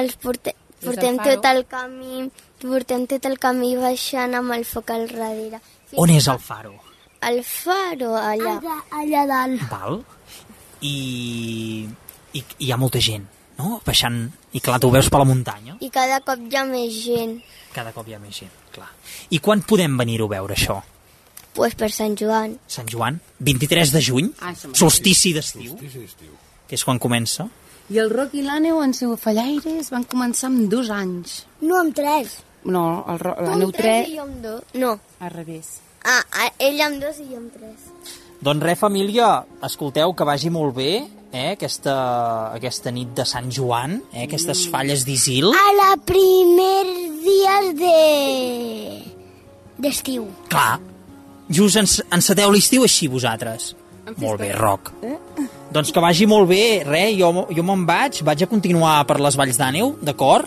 els 0.00 0.18
porte, 0.18 0.56
portem 0.82 1.20
tot 1.22 1.46
el 1.52 1.62
camí 1.70 2.26
portem 2.66 3.06
tot 3.06 3.30
el 3.30 3.38
camí 3.38 3.76
baixant 3.78 4.34
amb 4.34 4.56
el 4.56 4.66
foc 4.66 4.90
al 4.90 5.06
darrere. 5.12 5.62
On 5.94 6.10
és 6.10 6.26
el 6.32 6.42
faro? 6.42 6.74
al 7.26 7.42
faro, 7.42 8.14
allà. 8.14 8.58
Allà, 8.60 8.76
allà 9.00 9.24
dalt. 9.30 9.64
Val? 9.70 10.04
I, 10.86 11.86
i, 12.32 12.38
i 12.38 12.44
hi 12.66 12.72
ha 12.72 12.78
molta 12.80 13.00
gent, 13.02 13.26
no? 13.58 13.80
Baixant, 13.86 14.18
i 14.56 14.60
clar, 14.64 14.78
tu 14.82 14.88
ho 14.90 14.94
veus 14.94 15.08
per 15.12 15.20
la 15.22 15.28
muntanya. 15.28 15.76
I 15.82 15.90
cada 15.94 16.20
cop 16.24 16.42
hi 16.50 16.56
ha 16.60 16.64
més 16.68 16.94
gent. 17.04 17.38
Cada 17.76 17.92
cop 17.96 18.08
hi 18.08 18.14
ha 18.16 18.20
més 18.22 18.38
gent, 18.42 18.52
clar. 18.74 18.88
I 19.34 19.40
quan 19.44 19.62
podem 19.66 19.96
venir-ho 20.00 20.28
a 20.30 20.34
veure, 20.36 20.56
això? 20.56 20.78
Pues 21.56 21.74
per 21.74 21.88
Sant 21.92 22.14
Joan. 22.20 22.58
Sant 22.68 22.88
Joan? 22.92 23.18
23 23.40 23.92
de 23.94 24.02
juny? 24.04 24.26
Ah, 24.44 24.52
Solstici 24.76 25.32
d'estiu, 25.36 25.70
Solstici 25.72 26.02
d'estiu. 26.04 26.34
que 26.68 26.76
és 26.76 26.84
quan 26.84 26.98
comença. 27.00 27.46
I 27.88 28.00
el 28.02 28.10
Roc 28.10 28.34
i 28.34 28.42
l'Àneu 28.44 28.80
en 28.82 28.92
seu 28.98 29.14
fallaires 29.16 29.88
van 29.94 30.04
començar 30.10 30.50
amb 30.50 30.66
dos 30.68 30.90
anys. 30.90 31.44
No, 31.62 31.78
amb 31.80 31.94
tres. 31.96 32.40
No, 32.66 32.82
el 33.08 33.20
Ro- 33.22 33.36
Tu 33.38 33.46
l'Àneu 33.46 33.70
amb 33.70 33.78
i 34.10 34.16
jo 34.16 34.22
amb 34.26 34.40
dos. 34.42 34.62
No. 34.74 34.96
al 35.20 35.30
revés. 35.30 35.76
Ah, 36.04 36.20
ah, 36.42 36.50
ell 36.58 36.80
amb 36.82 37.00
dos 37.02 37.20
i 37.22 37.28
jo 37.30 37.38
amb 37.38 37.52
tres. 37.54 37.86
Doncs 38.44 38.62
res, 38.62 38.78
família, 38.78 39.44
escolteu, 39.64 40.12
que 40.16 40.26
vagi 40.28 40.50
molt 40.52 40.76
bé 40.76 40.90
eh, 41.32 41.52
aquesta, 41.54 41.94
aquesta 42.56 42.92
nit 42.92 43.14
de 43.16 43.24
Sant 43.28 43.48
Joan, 43.52 44.00
eh, 44.12 44.26
aquestes 44.26 44.66
falles 44.72 45.06
d'Isil. 45.06 45.48
A 45.52 45.72
la 45.76 45.94
primer 46.04 46.84
dies 47.24 47.72
de... 47.80 47.96
d'estiu. 49.82 50.28
Clar, 50.52 50.78
just 51.48 51.80
ens, 51.80 51.98
enceteu 52.12 52.52
l'estiu 52.52 52.86
així 52.86 53.08
vosaltres. 53.12 53.74
Molt 54.22 54.38
bé, 54.38 54.52
Roc. 54.54 54.92
Doncs 55.74 55.90
que 55.92 56.02
vagi 56.02 56.28
molt 56.30 56.46
bé, 56.48 56.82
res, 56.86 57.16
jo, 57.18 57.32
jo 57.50 57.64
me'n 57.66 57.86
vaig, 57.88 58.20
vaig 58.24 58.44
a 58.44 58.50
continuar 58.50 59.00
per 59.08 59.18
les 59.18 59.36
Valls 59.38 59.58
d'Àneu, 59.58 59.96
d'acord? 60.06 60.46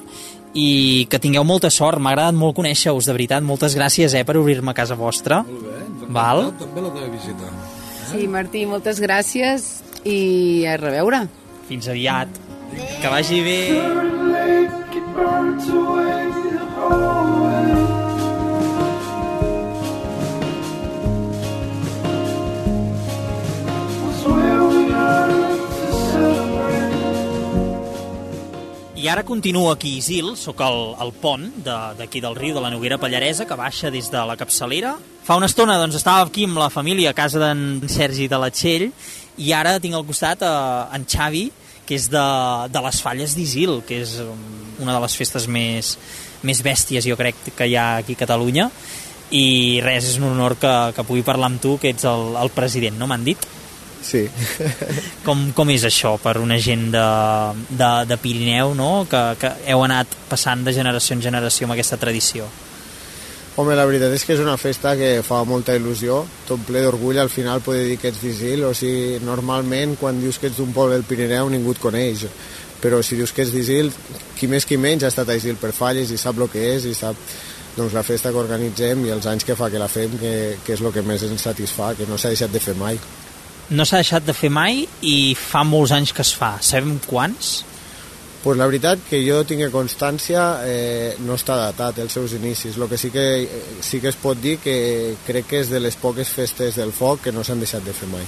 I 0.58 1.06
que 1.12 1.20
tingueu 1.22 1.44
molta 1.46 1.70
sort, 1.70 2.00
m'ha 2.02 2.14
agradat 2.16 2.38
molt 2.38 2.56
conèixer-us, 2.58 3.10
de 3.10 3.14
veritat, 3.14 3.44
moltes 3.46 3.76
gràcies 3.78 4.16
eh, 4.16 4.24
per 4.26 4.40
obrir-me 4.40 4.72
a 4.72 4.78
casa 4.78 4.98
vostra. 4.98 5.44
Molt 5.46 5.68
bé, 5.68 5.84
ens 5.86 6.08
ha 6.08 6.14
Val. 6.16 6.48
també 6.58 6.88
la 6.88 6.94
teva 6.96 7.12
visita. 7.12 7.52
Sí, 8.10 8.28
Martí, 8.28 8.66
moltes 8.66 9.00
gràcies 9.04 9.68
i 10.08 10.66
a 10.66 10.78
reveure. 10.82 11.26
Fins 11.70 11.90
aviat. 11.92 12.30
Que 13.02 13.12
vagi 13.12 13.44
bé. 13.46 13.60
I 17.30 17.39
ara 29.10 29.26
continuo 29.26 29.72
aquí 29.72 29.96
a 29.96 30.00
Isil, 30.00 30.36
sóc 30.38 30.62
al, 30.62 30.94
al 31.02 31.12
pont 31.18 31.48
d'aquí 31.66 32.20
de, 32.22 32.28
del 32.28 32.36
riu 32.38 32.56
de 32.56 32.62
la 32.62 32.70
Noguera 32.70 33.00
Pallaresa, 33.02 33.48
que 33.50 33.58
baixa 33.58 33.92
des 33.92 34.10
de 34.12 34.22
la 34.26 34.38
capçalera. 34.38 34.96
Fa 35.26 35.38
una 35.40 35.50
estona 35.50 35.78
doncs, 35.82 35.98
estava 36.00 36.28
aquí 36.28 36.46
amb 36.48 36.62
la 36.62 36.70
família 36.70 37.12
a 37.12 37.18
casa 37.18 37.42
d'en 37.42 37.82
Sergi 37.90 38.30
de 38.30 38.40
la 38.42 38.52
Txell 38.54 38.90
i 39.40 39.54
ara 39.56 39.78
tinc 39.82 39.98
al 39.98 40.06
costat 40.08 40.44
eh, 40.46 40.96
en 40.96 41.06
Xavi, 41.10 41.46
que 41.90 41.98
és 41.98 42.10
de, 42.14 42.26
de 42.70 42.82
les 42.86 43.02
Falles 43.02 43.34
d'Isil, 43.34 43.80
que 43.88 44.02
és 44.04 44.20
um, 44.22 44.42
una 44.84 44.94
de 44.94 45.02
les 45.02 45.16
festes 45.18 45.48
més, 45.50 45.96
més 46.46 46.62
bèsties, 46.62 47.08
jo 47.10 47.18
crec, 47.18 47.40
que 47.58 47.66
hi 47.66 47.74
ha 47.74 47.96
aquí 48.04 48.14
a 48.14 48.24
Catalunya. 48.26 48.70
I 49.34 49.80
res, 49.86 50.12
és 50.12 50.20
un 50.22 50.28
honor 50.30 50.58
que, 50.62 50.74
que 50.94 51.06
pugui 51.06 51.26
parlar 51.26 51.50
amb 51.50 51.62
tu, 51.62 51.78
que 51.82 51.90
ets 51.94 52.06
el, 52.10 52.36
el 52.42 52.54
president, 52.54 52.98
no 52.98 53.10
m'han 53.10 53.26
dit? 53.26 53.50
Sí, 54.02 54.24
Com, 55.28 55.50
com 55.52 55.70
és 55.74 55.84
això 55.84 56.14
per 56.24 56.38
una 56.40 56.56
gent 56.64 56.88
de, 56.94 57.06
de, 57.70 57.92
de 58.08 58.18
Pirineu, 58.22 58.74
no? 58.78 59.06
que, 59.12 59.22
que 59.42 59.52
heu 59.74 59.84
anat 59.84 60.16
passant 60.30 60.64
de 60.64 60.74
generació 60.74 61.18
en 61.18 61.24
generació 61.26 61.68
amb 61.68 61.76
aquesta 61.76 62.00
tradició? 62.00 62.48
home, 63.60 63.76
la 63.76 63.84
veritat 63.84 64.14
és 64.16 64.24
que 64.24 64.32
és 64.38 64.40
una 64.40 64.56
festa 64.56 64.94
que 64.96 65.20
fa 65.26 65.42
molta 65.44 65.74
il·lusió, 65.76 66.22
tot 66.48 66.62
ple 66.64 66.80
d'orgull 66.86 67.20
al 67.20 67.32
final 67.34 67.60
poder 67.60 67.82
dir 67.90 67.98
que 68.00 68.08
ets 68.14 68.22
d'Isil, 68.24 68.64
o 68.64 68.72
sigui, 68.78 69.20
normalment 69.26 69.98
quan 70.00 70.22
dius 70.22 70.40
que 70.40 70.48
ets 70.48 70.62
d'un 70.62 70.72
poble 70.76 70.96
del 70.96 71.04
Pirineu 71.04 71.50
ningú 71.52 71.76
et 71.76 71.82
coneix, 71.84 72.24
però 72.80 73.02
si 73.04 73.20
dius 73.20 73.34
que 73.36 73.44
ets 73.44 73.52
d'Isil, 73.52 73.92
qui 74.38 74.48
més 74.48 74.64
qui 74.66 74.80
menys 74.80 75.04
ha 75.04 75.12
estat 75.12 75.28
a 75.28 75.36
Isil 75.36 75.60
per 75.60 75.74
falles 75.76 76.14
i 76.16 76.20
sap 76.22 76.40
el 76.40 76.48
que 76.54 76.64
és 76.78 76.88
i 76.88 76.96
sap 76.96 77.20
doncs, 77.76 77.94
la 77.94 78.06
festa 78.08 78.32
que 78.32 78.40
organitzem 78.40 79.04
i 79.06 79.12
els 79.16 79.28
anys 79.28 79.44
que 79.48 79.58
fa 79.60 79.68
que 79.70 79.82
la 79.82 79.92
fem, 79.92 80.16
que, 80.22 80.34
que 80.64 80.78
és 80.78 80.84
el 80.84 80.94
que 80.96 81.04
més 81.04 81.28
ens 81.28 81.44
satisfà, 81.50 81.92
que 82.00 82.08
no 82.08 82.18
s'ha 82.18 82.32
deixat 82.32 82.56
de 82.56 82.64
fer 82.64 82.78
mai. 82.80 83.00
No 83.70 83.86
s'ha 83.86 84.02
deixat 84.02 84.26
de 84.26 84.34
fer 84.34 84.50
mai 84.50 84.86
i 85.06 85.36
fa 85.38 85.62
molts 85.64 85.94
anys 85.94 86.14
que 86.16 86.24
es 86.26 86.32
fa. 86.34 86.56
Sabem 86.66 86.98
quants? 87.06 87.60
Pues 88.42 88.58
la 88.58 88.66
veritat 88.70 89.02
que 89.10 89.20
jo 89.26 89.42
tinc 89.44 89.66
constància 89.74 90.44
eh, 90.64 91.16
no 91.28 91.36
està 91.36 91.58
datat 91.60 92.00
els 92.00 92.14
seus 92.16 92.34
inicis. 92.38 92.78
El 92.80 92.88
que 92.90 92.98
sí 92.98 93.12
que, 93.12 93.26
eh, 93.44 93.64
sí 93.84 94.00
que 94.00 94.10
es 94.10 94.18
pot 94.18 94.40
dir 94.40 94.58
que 94.64 95.18
crec 95.28 95.50
que 95.52 95.60
és 95.62 95.70
de 95.70 95.82
les 95.84 95.98
poques 96.00 96.32
festes 96.32 96.80
del 96.80 96.96
foc 96.96 97.28
que 97.28 97.36
no 97.36 97.44
s'han 97.44 97.60
deixat 97.60 97.84
de 97.86 97.94
fer 97.94 98.08
mai. 98.10 98.26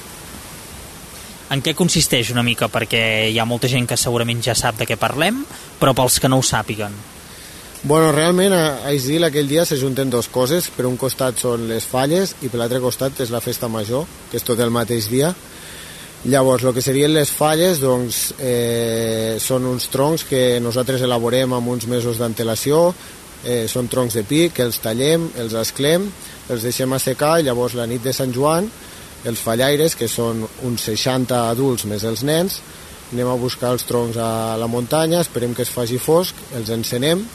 En 1.52 1.64
què 1.64 1.74
consisteix 1.76 2.30
una 2.32 2.44
mica? 2.44 2.70
Perquè 2.72 3.32
hi 3.32 3.40
ha 3.40 3.48
molta 3.48 3.72
gent 3.72 3.88
que 3.88 3.98
segurament 4.00 4.44
ja 4.44 4.56
sap 4.56 4.78
de 4.78 4.86
què 4.88 5.00
parlem, 5.00 5.42
però 5.80 5.96
pels 5.96 6.20
que 6.20 6.30
no 6.30 6.40
ho 6.40 6.46
sàpiguen. 6.46 6.94
Bueno, 7.84 8.12
realment 8.12 8.54
a, 8.54 8.92
Isil 8.94 9.24
aquell 9.26 9.48
dia 9.50 9.64
se 9.66 9.80
junten 9.82 10.12
dues 10.14 10.28
coses. 10.30 10.68
Per 10.70 10.86
un 10.86 11.00
costat 11.02 11.40
són 11.42 11.64
les 11.66 11.88
falles 11.90 12.36
i 12.46 12.50
per 12.52 12.60
l'altre 12.62 12.78
costat 12.84 13.24
és 13.26 13.32
la 13.34 13.42
festa 13.42 13.72
major, 13.74 14.06
que 14.30 14.38
és 14.38 14.46
tot 14.46 14.62
el 14.62 14.70
mateix 14.70 15.08
dia. 15.10 15.32
Llavors, 16.30 16.62
el 16.62 16.76
que 16.76 16.84
serien 16.86 17.10
les 17.16 17.32
falles 17.34 17.82
doncs, 17.82 18.36
eh, 18.38 19.42
són 19.42 19.66
uns 19.66 19.90
troncs 19.90 20.28
que 20.30 20.60
nosaltres 20.62 21.02
elaborem 21.02 21.58
amb 21.58 21.74
uns 21.74 21.90
mesos 21.90 22.22
d'antelació, 22.22 22.94
eh, 23.44 23.66
són 23.66 23.90
troncs 23.90 24.14
de 24.14 24.28
pi 24.30 24.44
que 24.54 24.62
els 24.62 24.78
tallem, 24.78 25.32
els 25.42 25.58
esclem, 25.58 26.06
els 26.54 26.62
deixem 26.62 26.94
assecar 26.94 27.40
i 27.40 27.50
llavors 27.50 27.74
la 27.74 27.90
nit 27.90 28.06
de 28.06 28.14
Sant 28.14 28.32
Joan 28.32 28.70
els 29.26 29.42
fallaires, 29.42 29.96
que 29.96 30.08
són 30.08 30.46
uns 30.66 30.86
60 30.86 31.50
adults 31.50 31.86
més 31.90 32.06
els 32.06 32.22
nens, 32.22 32.62
anem 33.12 33.28
a 33.28 33.38
buscar 33.42 33.74
els 33.74 33.84
troncs 33.90 34.18
a 34.18 34.56
la 34.58 34.70
muntanya, 34.70 35.22
esperem 35.22 35.54
que 35.58 35.66
es 35.66 35.74
faci 35.74 35.98
fosc, 35.98 36.38
els 36.54 36.70
encenem 36.70 37.26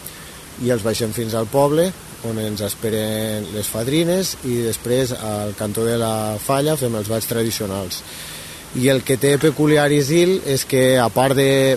i 0.65 0.73
els 0.73 0.85
baixem 0.87 1.13
fins 1.13 1.35
al 1.35 1.49
poble 1.53 1.91
on 2.27 2.39
ens 2.41 2.63
esperen 2.65 3.51
les 3.53 3.69
fadrines 3.69 4.37
i 4.49 4.63
després 4.65 5.13
al 5.17 5.53
cantó 5.59 5.85
de 5.85 5.99
la 6.01 6.39
falla 6.43 6.79
fem 6.81 6.97
els 6.97 7.11
balls 7.13 7.29
tradicionals 7.29 8.01
i 8.77 8.89
el 8.93 9.03
que 9.07 9.17
té 9.21 9.37
peculiar 9.41 9.91
Isil 9.93 10.41
és 10.45 10.65
que 10.69 10.97
a 11.01 11.09
part 11.13 11.37
de, 11.37 11.77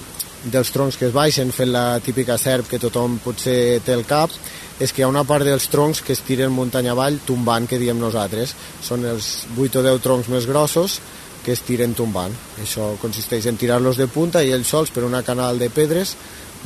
dels 0.51 0.71
troncs 0.71 0.98
que 1.00 1.07
es 1.09 1.13
baixen 1.15 1.51
fent 1.55 1.71
la 1.71 2.00
típica 2.03 2.38
serp 2.39 2.67
que 2.71 2.79
tothom 2.81 3.19
potser 3.24 3.79
té 3.86 3.95
al 3.95 4.07
cap 4.07 4.33
és 4.79 4.91
que 4.91 5.01
hi 5.01 5.05
ha 5.05 5.12
una 5.12 5.25
part 5.27 5.43
dels 5.43 5.67
troncs 5.71 6.01
que 6.05 6.15
es 6.15 6.24
tiren 6.24 6.53
muntanya 6.55 6.93
avall 6.95 7.19
tombant, 7.27 7.67
que 7.67 7.79
diem 7.79 8.00
nosaltres. 8.00 8.53
Són 8.81 9.03
els 9.03 9.45
8 9.57 9.81
o 9.81 9.83
10 9.83 10.03
troncs 10.03 10.29
més 10.31 10.48
grossos 10.48 11.00
que 11.43 11.51
es 11.51 11.63
tiren 11.67 11.95
tombant. 11.95 12.31
Això 12.63 12.93
consisteix 13.01 13.50
en 13.51 13.59
tirar-los 13.59 14.00
de 14.00 14.07
punta 14.07 14.43
i 14.43 14.53
ells 14.55 14.71
sols 14.71 14.91
per 14.95 15.03
una 15.07 15.24
canal 15.27 15.59
de 15.59 15.69
pedres 15.69 16.15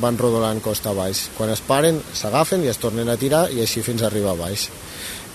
van 0.02 0.18
rodolant 0.18 0.62
costa 0.64 0.94
baix. 0.98 1.28
Quan 1.38 1.52
es 1.54 1.62
paren, 1.62 2.00
s'agafen 2.18 2.64
i 2.66 2.72
es 2.72 2.80
tornen 2.82 3.10
a 3.10 3.18
tirar 3.18 3.46
i 3.54 3.62
així 3.62 3.84
fins 3.86 4.02
a 4.02 4.08
arribar 4.10 4.34
a 4.34 4.40
baix. 4.40 4.68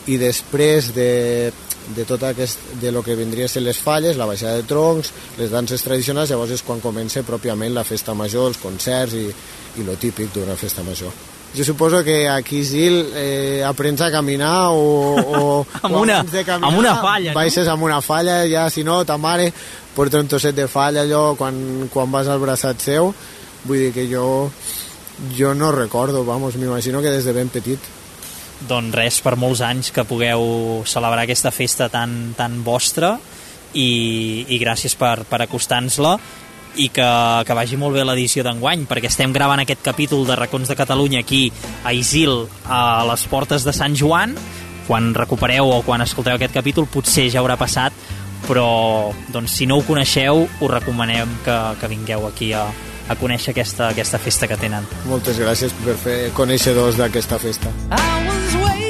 I 0.09 0.17
després 0.19 0.93
de, 0.97 1.53
de 1.95 2.05
tot 2.09 2.23
aquest, 2.25 2.59
de 2.81 2.91
lo 2.93 3.03
que 3.05 3.15
vindria 3.19 3.47
a 3.47 3.53
ser 3.53 3.63
les 3.63 3.79
falles, 3.79 4.17
la 4.17 4.27
baixada 4.27 4.57
de 4.57 4.65
troncs, 4.67 5.13
les 5.39 5.51
danses 5.53 5.83
tradicionals, 5.85 6.31
llavors 6.33 6.55
és 6.57 6.63
quan 6.65 6.81
comença 6.81 7.23
pròpiament 7.29 7.75
la 7.77 7.85
festa 7.85 8.15
major, 8.17 8.49
els 8.51 8.59
concerts 8.63 9.15
i, 9.15 9.27
i 9.79 9.85
lo 9.87 9.99
típic 10.01 10.33
d'una 10.35 10.57
festa 10.57 10.83
major. 10.83 11.13
Jo 11.55 11.65
suposo 11.65 12.03
que 12.05 12.27
aquí, 12.29 12.63
Gil, 12.65 12.99
eh, 13.17 13.63
aprens 13.65 14.01
a 14.05 14.11
caminar 14.13 14.69
o... 14.77 15.17
o 15.17 15.67
Amb 15.83 15.95
o 15.95 16.01
una- 16.03 16.19
abans 16.21 16.33
de 16.33 16.45
caminar, 16.45 16.69
amb 16.69 16.79
una 16.83 16.97
falla, 17.01 17.31
no? 17.33 17.39
Baixes 17.39 17.69
amb 17.73 17.87
una 17.87 18.01
falla, 18.05 18.43
ja, 18.49 18.67
si 18.71 18.85
no, 18.85 18.99
ta 19.09 19.17
mare 19.17 19.53
porta 19.97 20.21
un 20.21 20.29
trosset 20.29 20.55
de 20.55 20.67
falla 20.69 21.03
allò 21.07 21.35
quan, 21.41 21.89
quan 21.93 22.13
vas 22.13 22.29
al 22.29 22.41
braçat 22.43 22.81
seu. 22.85 23.13
Vull 23.65 23.89
dir 23.89 23.93
que 23.95 24.07
jo, 24.11 24.51
jo 25.37 25.55
no 25.55 25.73
recordo, 25.73 26.25
vamos, 26.25 26.57
m'imagino 26.57 27.03
que 27.03 27.11
des 27.11 27.25
de 27.25 27.33
ben 27.33 27.49
petit. 27.49 27.79
Doncs 28.69 28.95
res, 28.95 29.21
per 29.23 29.37
molts 29.39 29.63
anys 29.63 29.93
que 29.95 30.07
pugueu 30.07 30.83
celebrar 30.87 31.25
aquesta 31.25 31.53
festa 31.55 31.89
tan, 31.91 32.35
tan 32.39 32.63
vostra 32.67 33.17
i, 33.75 34.45
i 34.49 34.59
gràcies 34.59 34.97
per, 34.99 35.23
per 35.29 35.43
acostar-nos-la 35.45 36.17
i 36.79 36.89
que, 36.95 37.09
que 37.47 37.57
vagi 37.57 37.79
molt 37.79 37.97
bé 37.97 38.05
l'edició 38.07 38.45
d'enguany, 38.47 38.85
perquè 38.87 39.11
estem 39.11 39.33
gravant 39.35 39.63
aquest 39.63 39.83
capítol 39.83 40.27
de 40.29 40.37
Racons 40.39 40.71
de 40.71 40.77
Catalunya 40.79 41.23
aquí 41.25 41.49
a 41.83 41.95
Isil, 41.97 42.45
a 42.67 43.03
les 43.09 43.25
portes 43.31 43.67
de 43.67 43.75
Sant 43.75 43.97
Joan. 43.99 44.37
Quan 44.89 45.11
recupereu 45.17 45.69
o 45.69 45.83
quan 45.85 46.01
escolteu 46.05 46.39
aquest 46.39 46.55
capítol 46.55 46.87
potser 46.89 47.27
ja 47.33 47.43
haurà 47.43 47.59
passat, 47.61 47.93
però 48.47 49.11
doncs, 49.35 49.59
si 49.59 49.67
no 49.67 49.79
ho 49.79 49.85
coneixeu, 49.85 50.47
us 50.47 50.71
recomanem 50.71 51.35
que, 51.45 51.57
que 51.81 51.91
vingueu 51.91 52.25
aquí 52.29 52.53
a, 52.57 52.65
a 53.09 53.17
conèixer 53.17 53.55
aquesta, 53.57 53.89
aquesta 53.89 54.21
festa 54.23 54.49
que 54.49 54.61
tenen. 54.61 54.87
Moltes 55.09 55.41
gràcies 55.41 55.75
per 55.85 55.97
fer 56.01 56.19
coneixedors 56.37 57.01
d'aquesta 57.01 57.41
festa. 57.43 57.73
I 57.91 58.29
was 58.29 58.55
waiting 58.65 58.89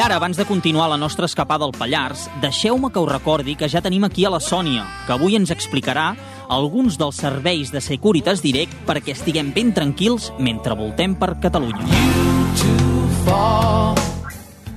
ara, 0.00 0.16
abans 0.16 0.36
de 0.36 0.44
continuar 0.44 0.88
la 0.88 0.96
nostra 0.96 1.26
escapada 1.26 1.64
al 1.64 1.72
Pallars, 1.72 2.30
deixeu-me 2.40 2.90
que 2.90 3.00
us 3.00 3.10
recordi 3.10 3.56
que 3.56 3.68
ja 3.68 3.82
tenim 3.82 4.04
aquí 4.04 4.24
a 4.24 4.30
la 4.30 4.40
Sònia, 4.40 4.86
que 5.06 5.12
avui 5.12 5.36
ens 5.36 5.50
explicarà 5.50 6.14
alguns 6.48 6.98
dels 6.98 7.18
serveis 7.20 7.72
de 7.74 7.82
Securitas 7.84 8.42
Direct 8.42 8.72
perquè 8.88 9.12
estiguem 9.12 9.52
ben 9.52 9.74
tranquils 9.74 10.30
mentre 10.38 10.76
voltem 10.78 11.16
per 11.18 11.34
Catalunya. 11.42 11.84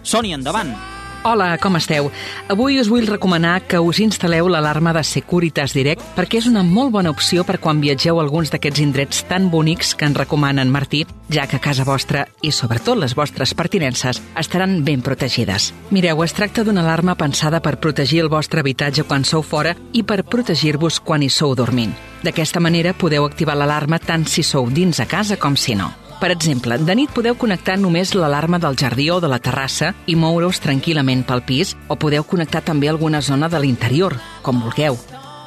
Sònia, 0.04 0.36
endavant. 0.36 0.74
Hola, 1.24 1.60
com 1.62 1.76
esteu? 1.78 2.08
Avui 2.50 2.80
us 2.82 2.88
vull 2.90 3.06
recomanar 3.06 3.68
que 3.70 3.78
us 3.78 4.00
instal·leu 4.02 4.48
l'alarma 4.50 4.90
de 4.98 5.04
Securitas 5.06 5.76
Direct 5.78 6.02
perquè 6.16 6.40
és 6.40 6.48
una 6.50 6.64
molt 6.66 6.90
bona 6.96 7.12
opció 7.14 7.44
per 7.46 7.60
quan 7.62 7.78
viatgeu 7.84 8.18
a 8.18 8.24
alguns 8.26 8.50
d'aquests 8.50 8.82
indrets 8.82 9.22
tan 9.30 9.52
bonics 9.54 9.94
que 9.94 10.10
ens 10.10 10.18
recomana 10.18 10.66
en 10.66 10.74
Martí, 10.74 11.04
ja 11.30 11.46
que 11.46 11.62
casa 11.62 11.86
vostra 11.86 12.26
i 12.42 12.50
sobretot 12.50 12.98
les 12.98 13.14
vostres 13.14 13.54
pertinences 13.54 14.18
estaran 14.34 14.80
ben 14.82 15.06
protegides. 15.06 15.76
Mireu, 15.94 16.26
es 16.26 16.34
tracta 16.34 16.66
d'una 16.66 16.82
alarma 16.82 17.14
pensada 17.14 17.62
per 17.62 17.78
protegir 17.78 18.26
el 18.26 18.34
vostre 18.34 18.66
habitatge 18.66 19.06
quan 19.06 19.22
sou 19.22 19.46
fora 19.46 19.76
i 19.94 20.02
per 20.02 20.24
protegir-vos 20.26 21.04
quan 21.06 21.22
hi 21.22 21.30
sou 21.30 21.54
dormint. 21.54 21.94
D'aquesta 22.26 22.60
manera 22.60 22.98
podeu 22.98 23.30
activar 23.30 23.54
l'alarma 23.62 24.02
tant 24.02 24.26
si 24.26 24.42
sou 24.42 24.74
dins 24.74 24.98
a 24.98 25.06
casa 25.06 25.38
com 25.38 25.54
si 25.54 25.78
no. 25.78 26.01
Per 26.22 26.30
exemple, 26.30 26.78
de 26.78 26.94
nit 26.94 27.10
podeu 27.10 27.34
connectar 27.34 27.80
només 27.82 28.12
l'alarma 28.14 28.60
del 28.62 28.76
jardí 28.78 29.08
o 29.10 29.18
de 29.20 29.30
la 29.32 29.40
terrassa 29.42 29.88
i 30.06 30.14
moure-us 30.14 30.62
tranquil·lament 30.62 31.24
pel 31.26 31.42
pis 31.42 31.74
o 31.90 31.98
podeu 31.98 32.22
connectar 32.22 32.62
també 32.68 32.92
alguna 32.92 33.24
zona 33.26 33.50
de 33.50 33.58
l'interior, 33.64 34.14
com 34.46 34.62
vulgueu. 34.62 35.00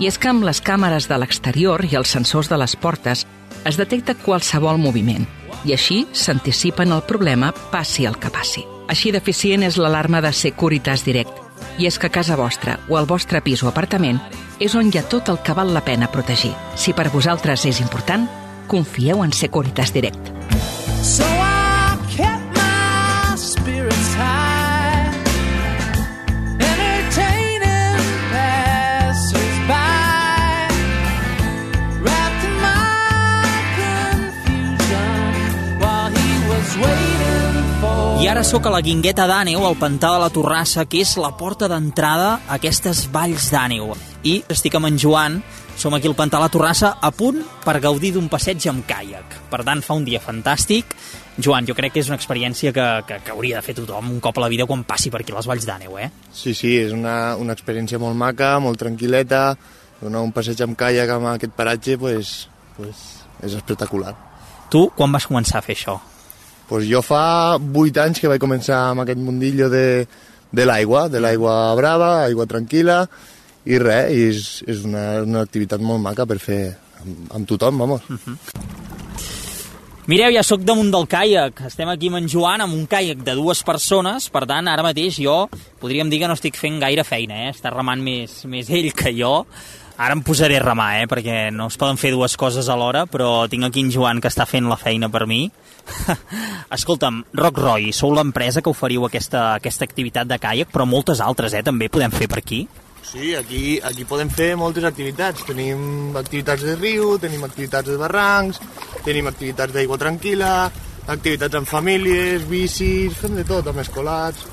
I 0.02 0.10
és 0.10 0.18
que 0.18 0.32
amb 0.32 0.42
les 0.42 0.58
càmeres 0.58 1.06
de 1.06 1.20
l'exterior 1.22 1.86
i 1.86 1.94
els 1.94 2.10
sensors 2.10 2.50
de 2.50 2.58
les 2.58 2.74
portes 2.74 3.22
es 3.62 3.78
detecta 3.78 4.18
qualsevol 4.18 4.82
moviment 4.82 5.30
i 5.64 5.78
així 5.78 6.08
s'anticipen 6.10 6.90
el 6.92 7.06
problema 7.06 7.54
passi 7.70 8.10
el 8.10 8.18
que 8.18 8.34
passi. 8.34 8.66
Així 8.90 9.14
d'eficient 9.14 9.62
és 9.62 9.78
l'alarma 9.78 10.20
de 10.26 10.34
Securitas 10.34 11.06
Direct. 11.06 11.38
I 11.78 11.86
és 11.86 12.02
que 12.02 12.10
casa 12.10 12.34
vostra 12.36 12.80
o 12.90 12.98
el 12.98 13.06
vostre 13.06 13.40
pis 13.46 13.62
o 13.62 13.70
apartament 13.70 14.18
és 14.58 14.74
on 14.74 14.90
hi 14.90 14.98
ha 14.98 15.06
tot 15.06 15.30
el 15.30 15.38
que 15.38 15.54
val 15.54 15.70
la 15.74 15.86
pena 15.86 16.10
protegir. 16.10 16.52
Si 16.74 16.92
per 16.92 17.12
vosaltres 17.14 17.62
és 17.70 17.78
important, 17.80 18.26
confieu 18.66 19.22
en 19.24 19.32
Securitas 19.32 19.92
Direct. 19.92 20.30
So 21.02 21.24
I 21.24 21.96
kept 22.16 22.56
my 22.56 23.36
spirits 23.36 24.14
high, 24.16 25.12
entertaining 26.58 28.00
passers-by, 28.32 29.74
wrapped 32.00 32.44
in 32.48 32.54
my 32.62 33.52
confusion 33.76 35.34
while 35.78 36.10
he 36.10 36.32
was 36.48 36.68
waiting 36.80 37.56
for. 37.80 38.22
I 38.24 38.28
ara 38.32 38.42
sóc 38.42 38.64
a 38.66 38.72
la 38.72 38.80
Guingueta 38.80 39.26
d'Àneu, 39.28 39.60
al 39.66 39.76
pantà 39.76 40.14
de 40.16 40.24
la 40.24 40.30
Torrassa, 40.32 40.86
que 40.88 41.04
és 41.04 41.16
la 41.20 41.36
porta 41.36 41.68
d'entrada 41.68 42.40
a 42.48 42.56
aquestes 42.56 43.04
valls 43.12 43.50
d'Àneu. 43.52 43.92
I 44.24 44.40
estic 44.48 44.74
amb 44.78 44.88
en 44.88 44.96
Joan, 44.96 45.42
som 45.76 45.94
aquí 45.94 46.08
al 46.08 46.16
pantà 46.16 46.38
la 46.40 46.48
Torrassa, 46.48 46.94
a 47.00 47.10
punt 47.14 47.42
per 47.64 47.78
gaudir 47.82 48.12
d'un 48.14 48.28
passeig 48.32 48.64
amb 48.70 48.86
caiac. 48.88 49.36
Per 49.50 49.60
tant, 49.66 49.82
fa 49.84 49.96
un 49.98 50.04
dia 50.06 50.20
fantàstic. 50.22 50.94
Joan, 51.36 51.66
jo 51.66 51.74
crec 51.74 51.96
que 51.96 52.02
és 52.02 52.08
una 52.10 52.18
experiència 52.18 52.72
que, 52.72 52.86
que, 53.08 53.18
que 53.26 53.34
hauria 53.34 53.58
de 53.58 53.66
fer 53.66 53.74
tothom 53.74 54.12
un 54.12 54.20
cop 54.22 54.38
a 54.38 54.44
la 54.44 54.50
vida 54.52 54.66
quan 54.70 54.84
passi 54.86 55.10
per 55.10 55.22
aquí 55.22 55.34
a 55.34 55.38
les 55.40 55.48
valls 55.50 55.66
d'Àneu, 55.66 55.98
eh? 55.98 56.10
Sí, 56.32 56.54
sí, 56.54 56.76
és 56.78 56.94
una, 56.94 57.34
una 57.40 57.56
experiència 57.56 57.98
molt 57.98 58.16
maca, 58.18 58.54
molt 58.62 58.78
tranquil·leta, 58.80 59.42
donar 60.00 60.22
un 60.22 60.32
passeig 60.36 60.62
amb 60.62 60.78
caiac 60.78 61.10
amb 61.16 61.32
aquest 61.34 61.56
paratge, 61.58 61.98
pues, 61.98 62.34
pues, 62.78 63.04
és 63.42 63.58
espectacular. 63.58 64.14
Tu, 64.70 64.86
quan 64.94 65.12
vas 65.12 65.26
començar 65.26 65.58
a 65.58 65.66
fer 65.66 65.74
això? 65.76 65.98
Pues 66.68 66.86
jo 66.88 67.02
fa 67.04 67.58
vuit 67.60 67.96
anys 68.00 68.22
que 68.22 68.30
vaig 68.30 68.40
començar 68.40 68.78
amb 68.90 69.02
aquest 69.04 69.20
mundillo 69.20 69.68
de, 69.68 70.06
de 70.54 70.64
l'aigua, 70.64 71.08
de 71.12 71.20
l'aigua 71.20 71.74
brava, 71.76 72.10
aigua 72.24 72.46
tranquil·la, 72.48 73.02
i 73.64 73.78
res, 73.80 74.12
i 74.12 74.24
és, 74.30 74.46
és 74.68 74.84
una, 74.84 75.04
una 75.24 75.44
activitat 75.44 75.82
molt 75.82 76.02
maca 76.04 76.26
per 76.28 76.38
fer 76.42 76.62
amb, 77.00 77.28
amb 77.38 77.48
tothom, 77.48 77.84
vamos. 77.84 78.08
Mireu, 80.04 80.28
ja 80.34 80.42
sóc 80.44 80.60
damunt 80.68 80.90
del 80.92 81.06
caiac. 81.08 81.62
Estem 81.64 81.88
aquí 81.88 82.10
amb 82.10 82.18
en 82.18 82.26
Joan 82.28 82.60
amb 82.60 82.76
un 82.76 82.84
caiac 82.84 83.22
de 83.24 83.36
dues 83.38 83.62
persones, 83.64 84.26
per 84.28 84.42
tant, 84.50 84.68
ara 84.68 84.84
mateix 84.84 85.16
jo 85.16 85.46
podríem 85.80 86.10
dir 86.12 86.18
que 86.20 86.28
no 86.28 86.36
estic 86.36 86.60
fent 86.60 86.76
gaire 86.82 87.06
feina, 87.08 87.46
eh? 87.46 87.54
Està 87.54 87.72
remant 87.72 88.04
més, 88.04 88.42
més 88.44 88.68
ell 88.68 88.90
que 88.92 89.14
jo. 89.16 89.46
Ara 89.96 90.12
em 90.12 90.20
posaré 90.26 90.58
a 90.58 90.62
remar, 90.64 90.90
eh? 91.00 91.08
Perquè 91.08 91.48
no 91.56 91.70
es 91.72 91.80
poden 91.80 91.96
fer 91.96 92.12
dues 92.12 92.36
coses 92.36 92.68
alhora, 92.68 93.06
però 93.08 93.46
tinc 93.48 93.64
aquí 93.64 93.80
en 93.80 93.92
Joan 93.94 94.20
que 94.20 94.28
està 94.28 94.44
fent 94.44 94.68
la 94.68 94.76
feina 94.76 95.08
per 95.08 95.24
mi. 95.30 95.46
Escolta'm, 96.76 97.22
Rock 97.40 97.64
Roy, 97.64 97.92
sou 97.96 98.12
l'empresa 98.12 98.60
que 98.60 98.74
oferiu 98.74 99.08
aquesta, 99.08 99.54
aquesta 99.54 99.88
activitat 99.88 100.28
de 100.28 100.40
caiac, 100.42 100.68
però 100.74 100.84
moltes 100.84 101.24
altres, 101.24 101.56
eh? 101.56 101.64
També 101.64 101.88
podem 101.88 102.12
fer 102.12 102.28
per 102.28 102.42
aquí. 102.44 102.66
Sí, 103.04 103.34
aquí, 103.36 103.78
aquí 103.84 104.06
podem 104.08 104.30
fer 104.32 104.54
moltes 104.56 104.86
activitats. 104.88 105.44
Tenim 105.46 106.16
activitats 106.16 106.64
de 106.64 106.74
riu, 106.80 107.14
tenim 107.22 107.44
activitats 107.46 107.92
de 107.92 107.98
barrancs, 108.00 108.60
tenim 109.04 109.28
activitats 109.30 109.74
d'aigua 109.76 110.00
tranquil·la, 110.00 110.54
activitats 111.12 111.60
amb 111.60 111.68
famílies, 111.68 112.48
bicis, 112.48 113.14
fem 113.20 113.36
de 113.36 113.44
tot, 113.46 113.68
amb 113.68 113.84
escolats. 113.84 114.48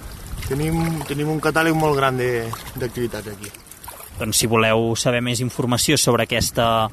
Tenim, 0.49 0.81
tenim 1.07 1.31
un 1.31 1.39
catàleg 1.39 1.77
molt 1.77 1.95
gran 1.95 2.19
d'activitats 2.19 3.31
aquí. 3.31 3.51
Doncs 4.19 4.43
si 4.43 4.49
voleu 4.51 4.91
saber 4.99 5.21
més 5.23 5.39
informació 5.41 5.95
sobre 5.97 6.27
aquesta, 6.27 6.89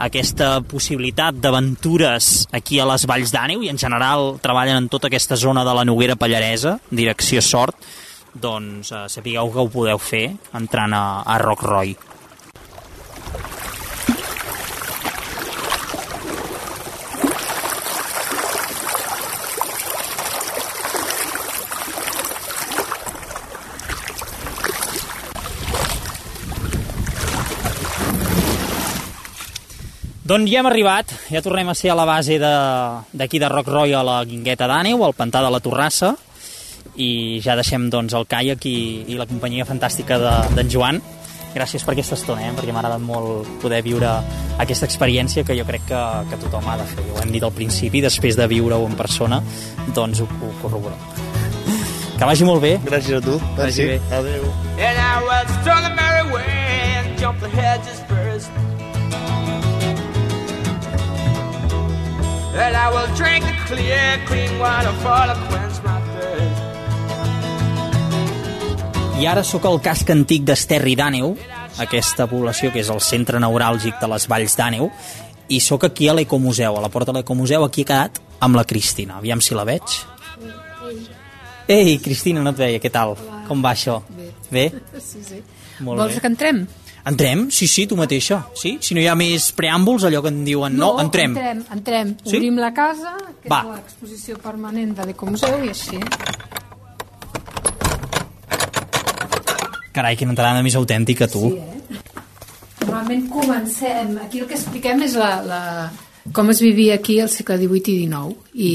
aquesta 0.00 0.60
possibilitat 0.64 1.40
d'aventures 1.42 2.46
aquí 2.56 2.78
a 2.80 2.86
les 2.88 3.04
Valls 3.10 3.34
d'Àneu 3.34 3.66
i 3.66 3.72
en 3.72 3.80
general 3.82 4.38
treballen 4.40 4.84
en 4.84 4.88
tota 4.88 5.10
aquesta 5.10 5.36
zona 5.36 5.66
de 5.66 5.74
la 5.76 5.84
Noguera 5.84 6.16
Pallaresa, 6.16 6.78
direcció 6.88 7.42
Sort, 7.44 7.76
doncs 8.34 8.92
eh, 8.92 9.08
sapigueu 9.08 9.50
que 9.50 9.64
ho 9.64 9.72
podeu 9.72 9.98
fer 9.98 10.28
entrant 10.54 10.94
a, 10.94 11.04
a 11.26 11.38
Rock 11.42 11.66
Roy. 11.66 11.96
Doncs 30.30 30.46
ja 30.46 30.60
hem 30.60 30.68
arribat, 30.68 31.10
ja 31.26 31.40
tornem 31.42 31.72
a 31.72 31.74
ser 31.74 31.88
a 31.90 31.96
la 31.98 32.04
base 32.06 32.36
d'aquí 32.38 33.40
de, 33.40 33.42
de 33.42 33.48
Rock 33.50 33.66
Roy 33.66 33.96
a 33.98 34.02
la 34.06 34.20
Guingueta 34.22 34.68
d'Àneu, 34.70 35.02
al 35.02 35.16
pantà 35.18 35.40
de 35.42 35.50
la 35.50 35.58
Torrassa, 35.58 36.12
i 37.00 37.40
ja 37.44 37.56
deixem 37.58 37.88
doncs, 37.92 38.12
el 38.18 38.26
caiac 38.28 38.64
i, 38.68 38.76
i 39.08 39.16
la 39.18 39.26
companyia 39.30 39.64
fantàstica 39.68 40.18
de- 40.20 40.54
d'en 40.58 40.70
Joan. 40.72 41.00
Gràcies 41.50 41.82
per 41.82 41.96
aquesta 41.96 42.14
estona, 42.14 42.44
eh? 42.46 42.52
perquè 42.54 42.70
m'ha 42.70 42.78
agradat 42.84 43.02
molt 43.02 43.48
poder 43.62 43.80
viure 43.82 44.06
aquesta 44.62 44.86
experiència 44.86 45.42
que 45.42 45.56
jo 45.58 45.64
crec 45.66 45.82
que, 45.88 46.02
que 46.30 46.38
tothom 46.44 46.68
ha 46.70 46.76
de 46.78 46.84
fer. 46.92 47.02
Ho 47.10 47.18
hem 47.24 47.32
dit 47.34 47.42
al 47.42 47.50
principi, 47.56 47.98
després 48.04 48.36
de 48.38 48.46
viure-ho 48.52 48.84
en 48.86 48.94
persona, 48.94 49.40
doncs 49.96 50.20
ho, 50.22 50.28
ho 50.30 50.52
corroborem. 50.62 51.00
Que 52.20 52.28
vagi 52.28 52.44
molt 52.46 52.60
bé. 52.62 52.76
Gràcies 52.84 53.16
a 53.18 53.20
tu. 53.24 53.34
Vagi 53.56 53.88
bé. 53.88 53.98
Adéu. 54.12 54.44
And 54.78 54.98
I 55.00 55.14
was 55.26 55.48
strung 55.62 55.82
the 55.88 55.94
merry 55.96 56.24
way 56.30 56.54
and 57.00 57.18
jumped 57.18 57.40
the 57.42 57.48
hedges 57.48 57.98
first. 58.06 58.50
And 62.60 62.76
I 62.76 62.86
will 62.94 63.08
drink 63.16 63.42
the 63.46 63.56
clear, 63.66 64.20
clean 64.28 64.58
water 64.60 64.92
for 65.02 65.18
to 65.32 65.36
quench 65.48 65.80
I 69.20 69.26
ara 69.28 69.42
sóc 69.44 69.66
al 69.68 69.76
casc 69.84 70.08
antic 70.14 70.46
d'Esterri 70.48 70.94
d'Àneu, 70.96 71.34
aquesta 71.84 72.24
població 72.30 72.70
que 72.72 72.80
és 72.80 72.88
el 72.92 73.02
centre 73.04 73.40
neuràlgic 73.42 73.98
de 74.00 74.08
les 74.08 74.24
Valls 74.30 74.56
d'Àneu, 74.56 74.88
i 75.52 75.58
sóc 75.60 75.84
aquí 75.84 76.08
a 76.08 76.14
l'Ecomuseu, 76.16 76.78
a 76.78 76.80
la 76.80 76.88
porta 76.88 77.12
de 77.12 77.18
l'Ecomuseu, 77.20 77.64
aquí 77.66 77.82
he 77.84 77.88
quedat 77.90 78.20
amb 78.40 78.56
la 78.56 78.64
Cristina. 78.64 79.18
Aviam 79.18 79.42
si 79.44 79.54
la 79.54 79.66
veig. 79.68 79.98
Ei, 81.68 81.98
Cristina, 82.02 82.40
no 82.42 82.54
et 82.54 82.58
veia, 82.58 82.80
què 82.82 82.90
tal? 82.90 83.12
Com 83.46 83.60
va 83.62 83.74
això? 83.76 84.00
Bé. 84.16 84.30
Bé? 84.50 84.64
Sí, 84.98 85.20
sí. 85.26 85.42
Molt 85.84 86.00
Vols 86.00 86.16
bé. 86.16 86.20
que 86.22 86.30
entrem? 86.32 86.64
Entrem? 87.10 87.44
Sí, 87.50 87.68
sí, 87.68 87.86
tu 87.86 87.96
mateixa. 87.96 88.40
Sí? 88.56 88.78
Si 88.80 88.94
no 88.96 89.00
hi 89.00 89.06
ha 89.08 89.14
més 89.16 89.50
preàmbuls, 89.56 90.04
allò 90.08 90.22
que 90.24 90.32
en 90.32 90.42
diuen... 90.44 90.76
No, 90.76 90.94
entrem. 91.00 91.36
Entrem, 91.36 91.62
entrem. 91.76 92.16
Sí? 92.24 92.38
Obrim 92.40 92.58
la 92.60 92.72
casa, 92.76 93.14
que 93.42 93.48
Va. 93.52 93.62
és 93.68 93.76
l'exposició 93.76 94.40
permanent 94.40 94.96
de 94.96 95.06
l'Ecomuseu, 95.12 95.60
i 95.64 95.72
així. 95.76 96.00
Carai, 99.92 100.14
quina 100.16 100.30
entrada 100.34 100.62
més 100.62 100.76
autèntica, 100.78 101.26
tu. 101.30 101.48
Sí, 101.50 101.58
eh? 101.58 102.00
Normalment 102.84 103.26
comencem... 103.30 104.14
Aquí 104.24 104.40
el 104.42 104.48
que 104.50 104.56
expliquem 104.56 105.02
és 105.06 105.16
la, 105.18 105.30
la, 105.44 105.60
com 106.36 106.50
es 106.52 106.60
vivia 106.62 106.96
aquí 107.00 107.18
al 107.20 107.30
segle 107.32 107.56
XVIII 107.60 107.94
i 107.94 108.06
XIX 108.06 108.36
i, 108.54 108.70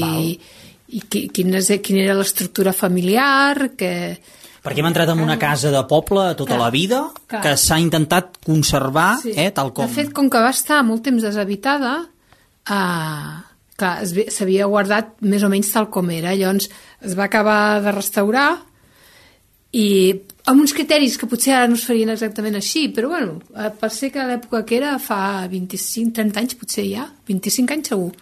i 0.96 1.00
qui, 1.10 1.26
quina, 1.34 1.58
és, 1.62 1.70
quina 1.84 2.04
era 2.04 2.16
l'estructura 2.18 2.74
familiar, 2.76 3.72
que... 3.78 3.90
Perquè 4.66 4.82
hem 4.82 4.88
entrat 4.90 5.12
en 5.12 5.20
una 5.22 5.36
casa 5.38 5.70
de 5.70 5.82
poble 5.86 6.24
tota 6.34 6.56
Clar. 6.56 6.60
la 6.64 6.70
vida, 6.74 7.00
Clar. 7.30 7.42
que 7.44 7.52
s'ha 7.60 7.78
intentat 7.82 8.38
conservar, 8.44 9.12
Sí. 9.22 9.34
eh, 9.38 9.50
tal 9.54 9.72
com... 9.72 9.86
De 9.86 9.94
fet, 9.94 10.12
com 10.14 10.30
que 10.30 10.42
va 10.42 10.50
estar 10.54 10.80
molt 10.86 11.04
temps 11.06 11.22
deshabitada, 11.22 11.92
eh, 12.66 13.34
clar, 13.78 13.92
s'havia 14.34 14.66
guardat 14.70 15.14
més 15.22 15.44
o 15.46 15.50
menys 15.52 15.70
tal 15.74 15.86
com 15.94 16.10
era. 16.10 16.34
Llavors 16.34 16.66
es 17.00 17.14
va 17.18 17.28
acabar 17.30 17.80
de 17.84 17.94
restaurar 17.94 18.48
i 19.76 19.86
amb 20.48 20.62
uns 20.62 20.72
criteris 20.76 21.16
que 21.20 21.28
potser 21.28 21.54
ara 21.56 21.68
no 21.68 21.76
es 21.76 21.84
farien 21.84 22.12
exactament 22.12 22.56
així, 22.56 22.86
però 22.94 23.10
bueno, 23.12 23.40
eh, 23.56 23.70
per 23.80 23.90
ser 23.92 24.12
que 24.14 24.24
l'època 24.24 24.62
que 24.68 24.78
era, 24.78 24.94
fa 25.02 25.18
25, 25.52 26.14
30 26.16 26.42
anys 26.42 26.58
potser 26.60 26.86
ja, 26.88 27.08
25 27.28 27.76
anys 27.76 27.92
segur 27.92 28.12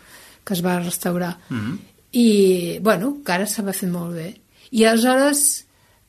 que 0.45 0.57
es 0.57 0.63
va 0.65 0.79
restaurar. 0.81 1.37
Mm 1.49 1.61
-hmm. 1.61 1.77
i, 2.13 2.79
bueno, 2.81 3.19
que 3.25 3.33
ara 3.33 3.47
se 3.47 3.63
va 3.63 3.73
fer 3.73 3.89
molt 3.89 4.15
bé. 4.15 4.35
I 4.71 4.85
aleshores, 4.85 5.65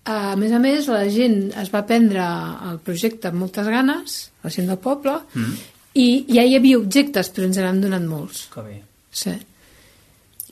a 0.06 0.36
més 0.36 0.52
a 0.52 0.60
més, 0.60 0.88
la 0.88 1.10
gent 1.10 1.52
es 1.62 1.72
va 1.74 1.86
prendre 1.86 2.26
el 2.70 2.80
projecte 2.80 3.28
amb 3.28 3.40
moltes 3.40 3.68
ganes, 3.68 4.32
la 4.44 4.50
gent 4.50 4.68
del 4.68 4.78
poble, 4.78 5.20
mm. 5.34 5.54
i 5.94 6.26
ja 6.30 6.44
hi 6.44 6.56
havia 6.56 6.78
objectes, 6.78 7.32
però 7.34 7.46
ens 7.46 7.58
n'han 7.58 7.82
donat 7.82 8.04
molts. 8.04 8.48
Que 8.54 8.62
bé. 8.62 8.82
Sí. 9.12 9.32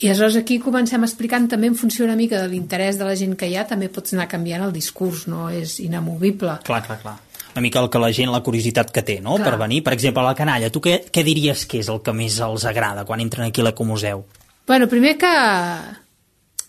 I 0.04 0.10
aleshores 0.10 0.36
aquí 0.36 0.58
comencem 0.60 1.06
explicant 1.08 1.46
també 1.48 1.70
en 1.72 1.78
funció 1.80 2.04
una 2.04 2.18
mica 2.20 2.42
de 2.42 2.50
l'interès 2.52 2.98
de 3.00 3.06
la 3.08 3.14
gent 3.16 3.38
que 3.40 3.48
hi 3.48 3.54
ha, 3.56 3.64
també 3.64 3.88
pots 3.88 4.12
anar 4.12 4.26
canviant 4.28 4.66
el 4.66 4.74
discurs, 4.76 5.30
no 5.32 5.46
és 5.48 5.78
inamovible. 5.80 6.58
Clar, 6.68 6.82
clar, 6.84 6.98
clar. 7.00 7.14
Una 7.54 7.62
mica 7.64 7.80
el 7.80 7.88
que 7.94 8.02
la 8.02 8.10
gent, 8.12 8.32
la 8.34 8.42
curiositat 8.44 8.92
que 8.92 9.04
té, 9.06 9.20
no?, 9.22 9.38
Clar. 9.38 9.54
per 9.54 9.62
venir. 9.62 9.80
Per 9.86 9.94
exemple, 9.94 10.20
a 10.20 10.34
la 10.34 10.36
canalla, 10.36 10.72
tu 10.74 10.82
què, 10.84 10.98
què 11.14 11.24
diries 11.24 11.64
que 11.70 11.80
és 11.80 11.92
el 11.94 12.02
que 12.04 12.16
més 12.18 12.40
els 12.44 12.66
agrada 12.68 13.06
quan 13.08 13.24
entren 13.24 13.48
aquí 13.48 13.64
a 13.64 13.70
l'Ecomuseu? 13.70 14.26
Bueno, 14.68 14.90
primer 14.92 15.16
que 15.22 15.32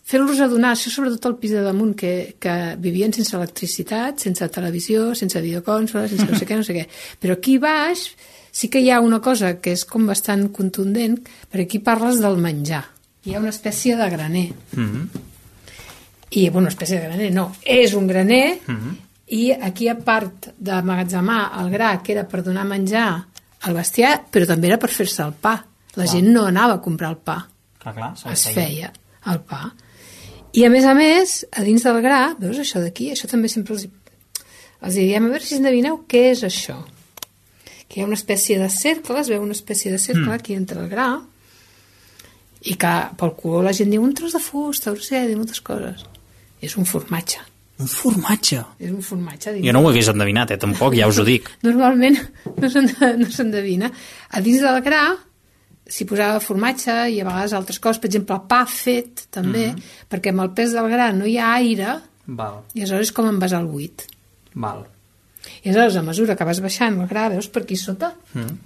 fer-los 0.04 0.44
adonar, 0.44 0.76
això 0.76 0.92
sobretot 0.92 1.26
al 1.26 1.36
pis 1.40 1.56
de 1.56 1.66
damunt, 1.66 1.96
que, 1.98 2.36
que 2.38 2.54
vivien 2.78 3.16
sense 3.16 3.34
electricitat, 3.34 4.22
sense 4.22 4.50
televisió, 4.52 5.10
sense 5.18 5.42
videoconsoles, 5.42 6.14
sense 6.14 6.30
no 6.30 6.38
sé 6.38 6.46
què, 6.46 6.60
no 6.60 6.70
sé 6.70 6.78
què. 6.78 6.86
Però 7.18 7.40
aquí 7.40 7.58
baix 7.58 8.12
sí 8.54 8.70
que 8.70 8.78
hi 8.78 8.94
ha 8.94 9.02
una 9.02 9.18
cosa 9.24 9.56
que 9.58 9.74
és 9.74 9.82
com 9.88 10.06
bastant 10.06 10.52
contundent, 10.54 11.18
perquè 11.50 11.66
aquí 11.66 11.82
parles 11.82 12.22
del 12.22 12.38
menjar. 12.38 12.84
Hi 13.24 13.34
ha 13.34 13.40
una 13.40 13.52
espècie 13.54 13.96
de 13.96 14.08
graner. 14.10 14.50
Mm 14.76 14.90
-hmm. 14.90 15.08
I, 16.30 16.50
bueno, 16.50 16.68
espècie 16.68 16.98
de 16.98 17.06
graner, 17.06 17.32
no, 17.32 17.52
és 17.62 17.94
un 17.94 18.06
graner, 18.06 18.60
Mm 18.66 18.76
-hmm. 18.76 18.96
i 19.26 19.52
aquí 19.52 19.88
a 19.88 19.96
part 19.96 20.48
d'emmagatzemar 20.58 21.52
el 21.60 21.70
gra, 21.70 22.02
que 22.02 22.12
era 22.12 22.28
per 22.28 22.42
donar 22.42 22.64
menjar 22.64 23.26
al 23.60 23.74
bestiar, 23.74 24.24
però 24.30 24.46
també 24.46 24.66
era 24.68 24.78
per 24.78 24.90
fer-se 24.90 25.22
el 25.22 25.32
pa. 25.32 25.64
La 25.94 26.06
gent 26.06 26.26
no 26.26 26.44
anava 26.46 26.74
a 26.74 26.80
comprar 26.80 27.10
el 27.10 27.16
pa 27.16 27.48
Clar, 27.78 27.94
clar, 27.94 28.32
es 28.32 28.46
feia 28.48 28.92
el 29.26 29.40
pa. 29.40 29.72
I 30.54 30.64
a 30.64 30.70
més 30.70 30.84
a 30.84 30.94
més, 30.94 31.46
a 31.52 31.64
dins 31.66 31.82
del 31.82 32.00
gra, 32.04 32.36
veus 32.38 32.60
això 32.62 32.80
d'aquí? 32.80 33.10
Això 33.10 33.28
també 33.30 33.48
sempre 33.48 33.74
els, 33.74 33.88
els 34.80 34.94
diem, 34.94 35.26
a 35.26 35.32
veure 35.32 35.44
si 35.44 35.58
endevineu 35.58 36.04
què 36.08 36.30
és 36.30 36.44
això. 36.46 36.78
Que 37.88 37.98
hi 37.98 38.04
ha 38.04 38.06
una 38.06 38.18
espècie 38.18 38.58
de 38.60 38.70
cercle, 38.70 39.18
es 39.20 39.30
veu 39.32 39.42
una 39.42 39.56
espècie 39.56 39.92
de 39.92 39.98
cercle 39.98 40.30
mm. 40.30 40.36
aquí 40.38 40.54
entre 40.54 40.80
el 40.80 40.88
gra, 40.88 41.08
i 42.64 42.74
que 42.80 42.92
pel 43.20 43.34
color 43.36 43.64
la 43.66 43.72
gent 43.76 43.90
diu 43.92 44.02
un 44.02 44.14
tros 44.16 44.32
de 44.32 44.40
fusta, 44.40 44.90
no 44.94 45.00
sé, 45.04 45.26
diu 45.28 45.36
moltes 45.40 45.60
coses. 45.60 46.04
És 46.64 46.76
un 46.80 46.86
formatge. 46.88 47.40
Un 47.82 47.88
formatge. 47.90 48.60
És 48.78 48.90
un 48.94 49.02
formatge. 49.02 49.52
Jo 49.64 49.72
no 49.74 49.80
ho 49.82 49.88
hagués 49.90 50.08
endevinat, 50.08 50.52
eh, 50.54 50.58
tampoc, 50.62 50.94
ja 50.96 51.08
us 51.10 51.18
ho 51.18 51.24
dic. 51.26 51.50
Normalment 51.66 52.16
no 52.56 52.70
s'en- 52.70 52.92
no 53.18 53.26
s'endevina. 53.30 53.90
A 54.30 54.40
dins 54.40 54.62
del 54.62 54.80
gra 54.86 55.02
s'hi 55.84 56.06
posava 56.08 56.38
formatge 56.40 56.94
i 57.12 57.18
a 57.20 57.26
vegades 57.26 57.52
altres 57.52 57.78
coses, 57.82 57.98
per 58.00 58.08
exemple, 58.08 58.38
pa 58.48 58.62
fet, 58.70 59.26
també, 59.34 59.66
Mhm. 59.74 59.82
perquè 60.08 60.30
amb 60.32 60.40
el 60.46 60.50
pes 60.56 60.72
del 60.72 60.88
gra 60.88 61.10
no 61.12 61.26
hi 61.26 61.36
ha 61.36 61.52
aire 61.58 61.98
Val, 62.26 62.62
i 62.72 62.80
aleshores 62.80 63.08
és 63.10 63.12
com 63.12 63.26
envasar 63.28 63.60
el 63.60 63.66
buit. 63.66 64.06
val. 64.54 64.86
I 65.64 65.68
aleshores, 65.68 65.96
a 65.96 66.02
mesura 66.02 66.36
que 66.36 66.44
vas 66.44 66.60
baixant 66.60 66.98
el 67.02 67.06
gra, 67.08 67.28
veus 67.28 67.48
per 67.48 67.62
aquí 67.64 67.76
sota? 67.76 68.14
Mm. 68.32 68.56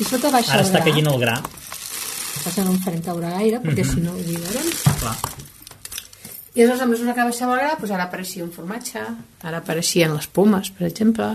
I 0.00 0.04
sota 0.08 0.30
baixa 0.32 0.54
Ara 0.56 0.64
està 0.64 0.80
gra. 0.80 0.86
caient 0.88 1.06
el 1.12 1.18
gra. 1.20 1.36
Passa 1.42 2.54
que 2.56 2.64
no 2.64 2.72
em 2.72 2.78
farem 2.80 3.02
caure 3.04 3.28
gaire, 3.34 3.60
perquè 3.60 3.84
Mhm. 3.84 3.90
si 3.94 4.00
no 4.00 4.12
ho 4.12 4.16
lligarem. 4.16 4.70
Clar. 5.00 5.16
I 6.54 6.62
aleshores, 6.62 6.82
a 6.82 6.86
mesura 6.86 7.14
que 7.14 7.22
baixava 7.22 7.54
el 7.54 7.60
gra, 7.60 7.76
doncs 7.78 7.90
ara 7.92 8.04
apareixia 8.08 8.42
un 8.44 8.50
formatge, 8.50 9.00
ara 9.42 9.58
apareixien 9.58 10.14
les 10.14 10.26
pomes, 10.26 10.70
per 10.70 10.86
exemple. 10.88 11.26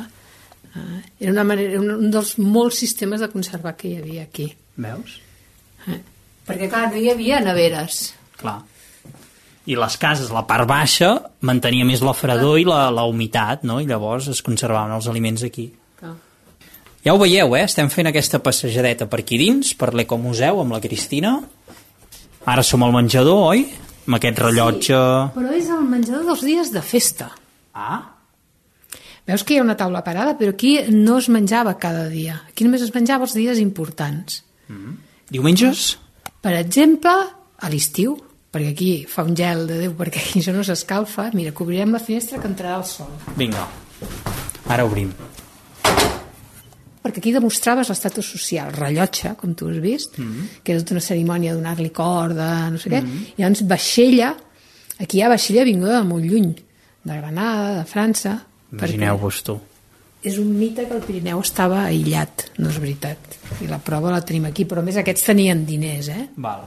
Uh, 0.75 0.99
era 1.19 1.31
una 1.31 1.43
manera, 1.45 1.71
era 1.71 1.79
un, 1.79 1.91
un 1.91 2.11
dels 2.11 2.37
molts 2.37 2.75
sistemes 2.81 3.21
de 3.21 3.29
conservar 3.31 3.75
que 3.77 3.87
hi 3.87 3.97
havia 3.97 4.23
aquí. 4.23 4.49
Veus? 4.75 5.21
Eh? 5.87 6.01
Perquè, 6.45 6.67
clar, 6.69 6.89
no 6.91 6.97
hi 6.97 7.09
havia 7.09 7.39
neveres. 7.39 8.13
Clar. 8.35 8.57
I 9.67 9.75
les 9.79 9.95
cases, 9.97 10.29
la 10.35 10.43
part 10.45 10.67
baixa, 10.67 11.13
mantenia 11.41 11.85
més 11.85 12.01
la 12.01 12.13
fredor 12.13 12.59
i 12.59 12.65
la, 12.67 12.89
la 12.91 13.05
humitat, 13.07 13.63
no? 13.63 13.79
I 13.79 13.85
llavors 13.87 14.27
es 14.27 14.41
conservaven 14.45 14.91
els 14.93 15.07
aliments 15.07 15.43
aquí. 15.47 15.71
Ja 17.05 17.13
ho 17.13 17.19
veieu, 17.21 17.53
eh? 17.53 17.63
Estem 17.67 17.89
fent 17.93 18.09
aquesta 18.09 18.39
passejadeta 18.41 19.05
per 19.05 19.19
aquí 19.21 19.37
dins, 19.37 19.75
per 19.77 19.91
l'Ecomuseu, 19.93 20.63
amb 20.63 20.73
la 20.73 20.81
Cristina. 20.81 21.35
Ara 22.49 22.63
som 22.65 22.81
al 22.85 22.93
menjador, 22.95 23.43
oi? 23.51 23.61
Amb 24.07 24.17
aquest 24.17 24.41
rellotge... 24.41 24.97
Però 25.35 25.53
és 25.53 25.69
el 25.73 25.85
menjador 25.85 26.25
dels 26.31 26.43
dies 26.45 26.73
de 26.73 26.81
festa. 26.85 27.29
Ah, 27.77 28.01
Veus 29.25 29.41
que 29.41 29.55
hi 29.55 29.57
ha 29.57 29.63
una 29.65 29.73
taula 29.77 30.03
parada, 30.05 30.35
però 30.37 30.53
aquí 30.53 30.75
no 30.93 31.17
es 31.17 31.29
menjava 31.33 31.71
cada 31.81 32.03
dia. 32.11 32.35
Aquí 32.51 32.65
només 32.65 32.83
es 32.85 32.91
menjava 32.93 33.25
els 33.25 33.33
dies 33.33 33.61
importants. 33.61 34.43
diumenges? 35.33 35.95
Per 36.45 36.53
exemple, 36.53 37.13
a 37.57 37.71
l'estiu, 37.73 38.13
perquè 38.53 38.69
aquí 38.75 38.91
fa 39.09 39.25
un 39.25 39.33
gel 39.37 39.65
de 39.65 39.79
Déu, 39.81 39.95
perquè 39.97 40.21
aquí 40.21 40.39
això 40.43 40.53
no 40.53 40.65
s'escalfa, 40.65 41.31
mira, 41.33 41.53
cobrirem 41.57 41.97
la 41.97 42.03
finestra 42.03 42.37
que 42.41 42.49
entrarà 42.51 42.77
el 42.77 42.85
sol. 42.85 43.09
Vinga. 43.37 43.65
Ara 44.69 44.85
obrim. 44.85 45.09
Perquè 47.05 47.21
aquí 47.21 47.31
demostraves 47.35 47.91
l'estatus 47.91 48.25
social, 48.33 48.71
rellotge, 48.73 49.35
com 49.37 49.53
tu 49.53 49.67
has 49.69 49.77
vist, 49.83 50.15
mm. 50.17 50.47
que 50.65 50.73
és 50.73 50.81
tota 50.81 50.95
una 50.97 51.03
cerimònia 51.05 51.53
de 51.53 51.59
donar-li 51.59 51.91
corda, 51.93 52.47
no 52.73 52.81
sé 52.81 52.89
què, 52.89 53.03
mm. 53.03 53.35
i 53.37 53.43
llavors 53.43 53.61
vaixella, 53.69 54.31
aquí 54.97 55.19
hi 55.19 55.21
ha 55.21 55.29
vaixella 55.29 55.67
vinguda 55.67 55.99
de 55.99 56.07
molt 56.09 56.25
lluny, 56.25 56.49
de 57.05 57.17
Granada, 57.21 57.75
de 57.77 57.85
França, 57.91 58.39
Imagineu-vos 58.73 59.43
tu. 59.45 59.59
és 60.25 60.39
un 60.41 60.49
mite 60.57 60.87
que 60.89 60.95
el 60.97 61.03
Pirineu 61.05 61.39
estava 61.45 61.83
aïllat, 61.85 62.47
no 62.57 62.71
és 62.73 62.79
veritat. 62.81 63.37
I 63.61 63.69
la 63.69 63.77
prova 63.77 64.09
la 64.09 64.23
tenim 64.25 64.49
aquí, 64.49 64.65
però 64.65 64.81
més 64.81 64.97
aquests 64.97 65.27
tenien 65.29 65.61
diners, 65.69 66.09
eh? 66.09 66.25
Val. 66.41 66.65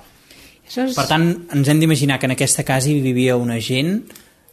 Aleshores, 0.62 0.94
Per 0.94 1.06
tant, 1.10 1.26
ens 1.56 1.68
hem 1.68 1.80
d'imaginar 1.82 2.20
que 2.20 2.28
en 2.30 2.36
aquesta 2.36 2.62
casa 2.62 2.88
hi 2.92 3.00
vivia 3.02 3.34
una 3.36 3.58
gent 3.58 4.04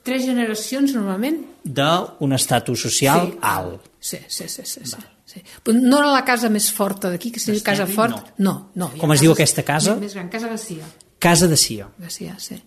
tres 0.06 0.26
generacions 0.26 0.94
normalment 0.96 1.44
d'un 1.64 2.34
estatus 2.34 2.82
social 2.82 3.28
Sí. 3.30 3.38
alt. 3.42 3.82
Sí, 4.00 4.18
sí, 4.28 4.48
sí, 4.48 4.62
sí, 4.64 4.82
sí. 4.84 4.98
Sí. 5.26 5.42
Però 5.64 5.76
no 5.78 6.00
era 6.02 6.14
la 6.14 6.24
casa 6.28 6.50
més 6.50 6.70
forta 6.72 7.10
d'aquí, 7.10 7.32
que 7.32 7.42
sigui 7.42 7.62
casa 7.66 7.88
forta. 7.88 8.24
No, 8.38 8.72
no. 8.76 8.92
ha 8.94 9.02
Com 9.02 9.14
es 9.16 9.26
diu 9.26 9.34
aquesta 9.36 9.66
casa? 9.68 9.96
Més, 9.96 10.08
més 10.08 10.16
gran, 10.18 10.30
Casa 10.30 10.48
Garcia. 10.52 10.88
Casa 11.20 11.48
de 11.48 11.58
Sia. 11.58 11.90
Garcia, 11.98 12.36
sí. 12.40 12.62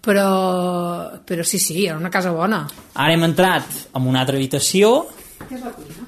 Però, 0.00 1.20
però 1.26 1.44
sí, 1.44 1.58
sí, 1.58 1.86
era 1.86 1.98
una 1.98 2.10
casa 2.10 2.30
bona. 2.30 2.62
Ara 2.94 3.14
hem 3.14 3.24
entrat 3.26 3.66
en 3.92 4.06
una 4.06 4.22
altra 4.22 4.38
habitació, 4.38 5.08
Què 5.48 5.56
és 5.56 5.64
la 5.64 5.72
cuina? 5.74 6.06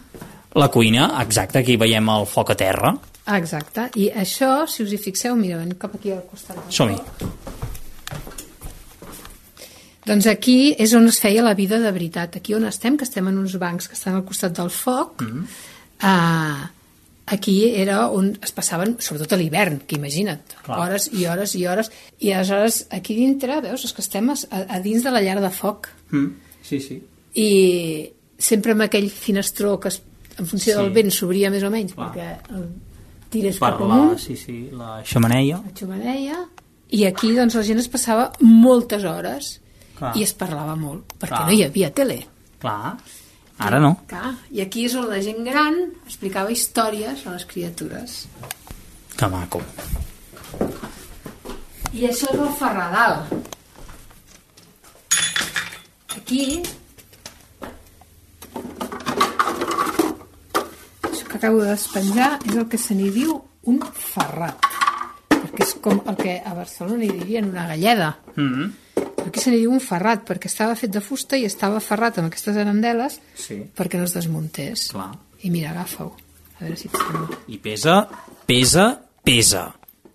la 0.54 0.68
cuina, 0.68 1.06
exacte, 1.22 1.60
aquí 1.60 1.76
veiem 1.76 2.08
el 2.10 2.26
foc 2.26 2.54
a 2.54 2.58
terra. 2.58 2.94
Exacte. 3.36 3.90
I 4.00 4.10
això, 4.18 4.66
si 4.66 4.82
us 4.82 4.94
hi 4.94 4.98
fixeu, 4.98 5.36
mira, 5.38 5.58
veniu 5.60 5.78
cap 5.78 5.94
aquí 5.94 6.14
al 6.14 6.24
costat. 6.26 6.58
Som-hi. 6.74 6.98
Doncs 10.06 10.26
aquí 10.26 10.72
és 10.80 10.94
on 10.96 11.06
es 11.10 11.20
feia 11.22 11.42
la 11.44 11.54
vida 11.54 11.78
de 11.78 11.90
veritat. 11.94 12.38
Aquí 12.40 12.54
on 12.56 12.64
estem, 12.66 12.96
que 12.96 13.06
estem 13.06 13.28
en 13.30 13.38
uns 13.38 13.54
bancs 13.60 13.86
que 13.90 13.94
estan 13.98 14.16
al 14.18 14.24
costat 14.26 14.56
del 14.56 14.70
foc, 14.70 15.20
mm 15.22 15.28
-hmm. 15.28 15.44
Aquí 17.26 17.70
era 17.76 18.08
on 18.10 18.32
es 18.42 18.52
passaven, 18.52 18.96
sobretot 18.98 19.32
a 19.32 19.38
l'hivern, 19.38 19.80
que 19.86 19.96
imagina't, 19.96 20.42
Clar. 20.64 20.78
hores 20.80 21.08
i 21.12 21.26
hores 21.26 21.54
i 21.54 21.66
hores. 21.66 21.90
I 22.18 22.32
aleshores, 22.32 22.86
aquí 22.90 23.14
dintre, 23.14 23.60
veus, 23.62 23.84
és 23.86 23.92
que 23.94 24.02
estem 24.02 24.30
a, 24.32 24.36
a 24.68 24.80
dins 24.82 25.04
de 25.06 25.10
la 25.14 25.20
llar 25.22 25.38
de 25.40 25.50
foc. 25.50 25.88
Mm. 26.10 26.30
Sí, 26.62 26.80
sí. 26.80 27.00
i 27.34 28.10
sempre 28.38 28.72
amb 28.74 28.82
aquell 28.82 29.06
finestró 29.10 29.78
que 29.78 29.88
es, 29.88 30.00
en 30.38 30.46
funció 30.46 30.74
Sí. 30.74 30.78
del 30.82 30.90
vent 30.90 31.10
s'obria 31.14 31.50
més 31.50 31.62
o 31.62 31.70
menys 31.70 31.92
Clar. 31.94 32.08
perquè 32.10 32.56
el 32.56 32.64
tires 33.30 33.58
Per 33.62 33.70
cap 33.76 33.82
amunt 33.86 34.18
sí, 34.18 34.34
sí, 34.36 34.68
la 34.72 35.02
xamaneia. 35.06 35.60
la 35.62 35.70
xumeneia 35.78 36.38
i 36.90 37.04
aquí 37.06 37.30
doncs 37.36 37.54
la 37.54 37.62
gent 37.62 37.78
es 37.78 37.86
passava 37.88 38.32
moltes 38.40 39.04
hores 39.06 39.60
Clar. 39.98 40.16
i 40.18 40.24
es 40.26 40.32
parlava 40.34 40.74
molt 40.74 41.14
perquè 41.20 41.36
Clar. 41.36 41.46
no 41.46 41.52
hi 41.54 41.62
havia 41.62 41.92
tele 41.94 42.18
Clar. 42.58 42.96
Ara 43.61 43.79
no. 43.79 43.90
Clar. 44.09 44.35
i 44.51 44.61
aquí 44.64 44.87
és 44.88 44.94
on 44.96 45.09
la 45.11 45.20
gent 45.23 45.44
gran 45.44 45.75
explicava 46.07 46.51
històries 46.51 47.27
a 47.27 47.35
les 47.35 47.44
criatures 47.46 48.27
Que 49.16 49.29
maco. 49.29 49.61
i 51.92 52.07
això 52.09 52.31
és 52.33 52.38
el 52.40 52.53
Ferradal 52.59 53.25
aquí 56.16 56.62
això 61.03 61.25
que 61.29 61.37
acabo 61.37 61.62
de 61.62 61.70
despenjar 61.70 62.38
és 62.46 62.57
el 62.57 62.68
que 62.68 62.79
se 62.79 62.94
n'hi 62.94 63.11
diu 63.14 63.37
un 63.70 63.81
ferrat 63.94 64.66
perquè 65.31 65.64
és 65.66 65.75
com 65.83 66.01
el 66.09 66.16
que 66.16 66.38
a 66.44 66.55
Barcelona 66.55 67.05
hi 67.05 67.12
dirien 67.20 67.51
una 67.51 67.66
galleda 67.66 68.16
Mm 68.37 68.53
-hmm. 68.55 68.70
Aquí 69.26 69.40
se 69.40 69.50
n'hi 69.50 69.59
diu 69.62 69.72
un 69.72 69.80
ferrat 69.80 70.24
perquè 70.28 70.46
estava 70.50 70.76
fet 70.78 70.90
de 70.94 71.00
fusta 71.04 71.37
i 71.37 71.44
estava 71.48 71.80
ferrat 71.80 72.18
amb 72.18 72.28
aquestes 72.30 72.56
arandeles 72.56 73.20
Sí. 73.35 73.61
perquè 73.76 73.98
no 73.98 74.04
es 74.04 74.14
desmuntés 74.14 74.88
Clar. 74.92 75.11
i 75.42 75.50
mira, 75.50 75.70
agafa-ho 75.70 76.12
a 76.59 76.64
veure 76.64 76.76
si 76.76 76.88
et 76.88 76.96
sembla 76.96 77.38
I 77.48 77.59
pesa, 77.59 78.09
pesa, 78.46 78.87
pesa. 79.24 79.66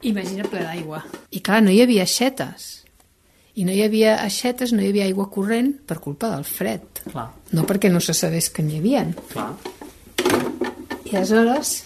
Imagina 0.05 0.43
ple 0.45 0.59
d'aigua. 0.61 0.99
I 1.31 1.39
clar, 1.41 1.63
no 1.63 1.71
hi 1.73 1.79
havia 1.81 2.03
aixetes. 2.03 2.83
I 3.55 3.63
no 3.65 3.71
hi 3.71 3.81
havia 3.81 4.17
aixetes, 4.21 4.73
no 4.75 4.83
hi 4.83 4.89
havia 4.91 5.05
aigua 5.07 5.29
corrent 5.31 5.71
per 5.87 5.97
culpa 6.03 6.29
del 6.29 6.43
fred. 6.45 6.83
Clar. 7.11 7.29
No 7.55 7.63
perquè 7.65 7.89
no 7.89 7.99
se 8.03 8.13
sabés 8.13 8.49
que 8.53 8.61
n'hi 8.61 8.77
havia. 8.77 9.05
Clar. 9.31 9.53
I 11.05 11.15
aleshores 11.15 11.83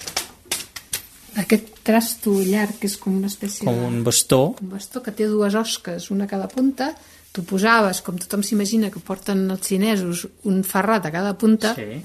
aquest 1.37 1.79
trasto 1.83 2.31
llarg, 2.41 2.77
que 2.79 2.87
és 2.87 2.97
com 2.97 3.15
una 3.17 3.27
espècie 3.27 3.65
Com 3.65 3.75
de... 3.75 3.85
un 3.87 4.03
bastó. 4.03 4.55
un 4.61 4.69
bastó 4.69 5.01
que 5.03 5.11
té 5.11 5.27
dues 5.27 5.55
osques, 5.55 6.09
una 6.11 6.25
a 6.25 6.27
cada 6.31 6.47
punta, 6.47 6.93
tu 7.31 7.43
posaves, 7.43 8.01
com 8.01 8.17
tothom 8.17 8.41
s'imagina 8.43 8.89
que 8.89 8.99
porten 8.99 9.45
els 9.51 9.67
xinesos, 9.67 10.27
un 10.49 10.63
ferrat 10.63 11.05
a 11.05 11.11
cada 11.11 11.35
punta 11.37 11.75
Sí. 11.75 12.01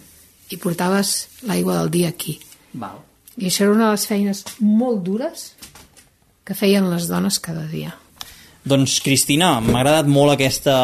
i 0.50 0.56
portaves 0.60 1.28
l'aigua 1.48 1.78
del 1.80 1.90
dia 1.90 2.08
aquí. 2.08 2.38
Val. 2.74 2.98
I 3.36 3.46
això 3.48 3.64
era 3.64 3.72
una 3.72 3.86
de 3.86 3.96
les 3.96 4.06
feines 4.06 4.44
molt 4.60 5.02
dures 5.02 5.54
que 6.44 6.54
feien 6.54 6.90
les 6.90 7.08
dones 7.08 7.38
cada 7.40 7.64
dia. 7.66 7.96
Doncs, 8.64 8.94
Cristina, 9.04 9.58
m'ha 9.60 9.82
agradat 9.82 10.06
molt 10.08 10.32
aquesta 10.32 10.74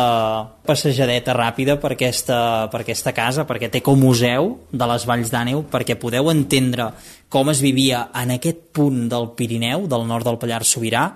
passejadeta 0.68 1.32
ràpida 1.32 1.78
per 1.80 1.94
aquesta, 1.94 2.68
per 2.68 2.82
aquesta 2.82 3.14
casa, 3.16 3.46
perquè 3.48 3.70
té 3.72 3.80
com 3.80 3.96
museu 3.96 4.50
de 4.68 4.88
les 4.90 5.06
Valls 5.08 5.30
d'Àneu, 5.32 5.62
perquè 5.72 5.96
podeu 5.96 6.28
entendre 6.28 6.90
com 7.32 7.48
es 7.48 7.62
vivia 7.64 8.02
en 8.20 8.34
aquest 8.34 8.66
punt 8.76 9.06
del 9.08 9.30
Pirineu, 9.38 9.86
del 9.88 10.04
nord 10.10 10.28
del 10.28 10.36
Pallars 10.42 10.74
Sobirà, 10.76 11.06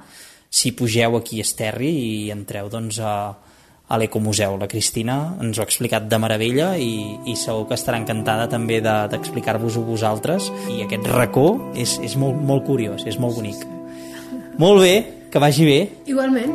si 0.49 0.73
pugeu 0.73 1.19
aquí 1.19 1.43
a 1.43 1.45
Esterri 1.45 1.91
i 1.91 2.31
entreu 2.33 2.71
doncs, 2.73 2.97
a, 2.97 3.35
a 3.85 3.99
l'Ecomuseu. 4.01 4.57
La 4.57 4.69
Cristina 4.71 5.19
ens 5.45 5.59
ho 5.59 5.65
ha 5.67 5.69
explicat 5.69 6.07
de 6.09 6.21
meravella 6.23 6.71
i, 6.81 7.19
i 7.29 7.35
segur 7.37 7.67
que 7.69 7.77
estarà 7.77 8.01
encantada 8.01 8.47
també 8.49 8.79
de- 8.81 9.03
d'explicar-vos-ho 9.13 9.83
vosaltres. 9.85 10.49
I 10.73 10.81
aquest 10.87 11.13
racó 11.13 11.51
és, 11.77 11.99
és 12.01 12.17
molt, 12.17 12.41
molt 12.41 12.65
curiós, 12.65 13.05
és 13.05 13.21
molt 13.21 13.37
bonic. 13.37 13.67
Molt 14.57 14.81
bé, 14.81 14.95
que 15.35 15.41
vagi 15.41 15.65
bé. 15.67 15.91
Igualment. 16.07 16.55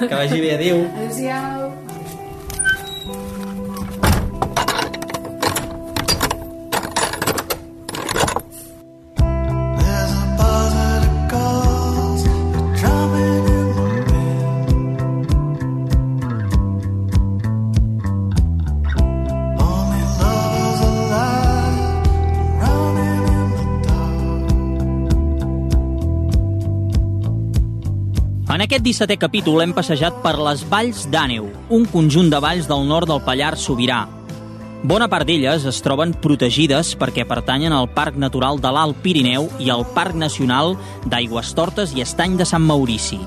Que 0.00 0.14
vagi 0.14 0.38
bé, 0.40 0.52
adéu. 0.52 0.84
Adéu-siau. 0.84 1.67
17è 28.88 29.18
capítol 29.20 29.60
hem 29.60 29.72
passejat 29.76 30.22
per 30.24 30.38
les 30.40 30.62
Valls 30.64 31.02
d'Àneu, 31.12 31.50
un 31.76 31.82
conjunt 31.92 32.30
de 32.32 32.38
valls 32.40 32.68
del 32.70 32.86
nord 32.88 33.10
del 33.10 33.20
Pallars 33.20 33.66
Sobirà. 33.66 34.06
Bona 34.80 35.10
part 35.12 35.28
d'elles 35.28 35.66
es 35.68 35.80
troben 35.84 36.14
protegides 36.24 36.94
perquè 36.96 37.26
pertanyen 37.28 37.74
al 37.76 37.90
Parc 37.92 38.16
Natural 38.16 38.56
de 38.62 38.70
l'Alt 38.72 39.02
Pirineu 39.04 39.50
i 39.60 39.68
al 39.74 39.84
Parc 39.92 40.16
Nacional 40.16 40.78
d'Aigües 41.04 41.52
Tortes 41.58 41.92
i 41.92 42.00
Estany 42.06 42.38
de 42.40 42.48
Sant 42.48 42.64
Maurici. 42.64 43.20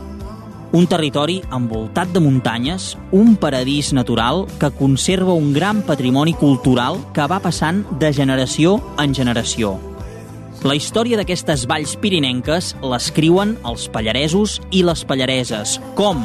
Un 0.73 0.87
territori 0.89 1.41
envoltat 1.53 2.09
de 2.15 2.23
muntanyes, 2.23 2.95
un 3.11 3.35
paradís 3.35 3.91
natural 3.93 4.47
que 4.57 4.71
conserva 4.71 5.37
un 5.37 5.53
gran 5.53 5.85
patrimoni 5.85 6.33
cultural 6.33 6.97
que 7.13 7.27
va 7.27 7.41
passant 7.43 7.85
de 7.99 8.13
generació 8.15 8.79
en 8.97 9.13
generació. 9.13 9.90
La 10.61 10.75
història 10.77 11.17
d'aquestes 11.17 11.63
valls 11.65 11.95
pirinenques 11.97 12.75
l'escriuen 12.85 13.55
els 13.65 13.87
pallaresos 13.89 14.59
i 14.69 14.83
les 14.85 15.01
pallareses. 15.09 15.79
Com? 15.97 16.19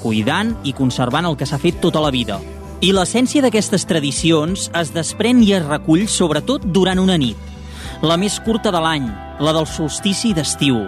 Cuidant 0.00 0.54
i 0.64 0.72
conservant 0.72 1.26
el 1.28 1.36
que 1.36 1.44
s'ha 1.44 1.58
fet 1.60 1.76
tota 1.82 2.00
la 2.00 2.08
vida. 2.14 2.38
I 2.80 2.94
l'essència 2.96 3.44
d'aquestes 3.44 3.84
tradicions 3.84 4.70
es 4.80 4.92
desprèn 4.94 5.42
i 5.44 5.52
es 5.58 5.66
recull 5.66 6.06
sobretot 6.08 6.64
durant 6.72 7.02
una 7.02 7.18
nit. 7.20 7.36
La 8.00 8.16
més 8.16 8.38
curta 8.40 8.72
de 8.72 8.80
l'any, 8.80 9.10
la 9.44 9.52
del 9.52 9.68
solstici 9.68 10.32
d'estiu. 10.32 10.80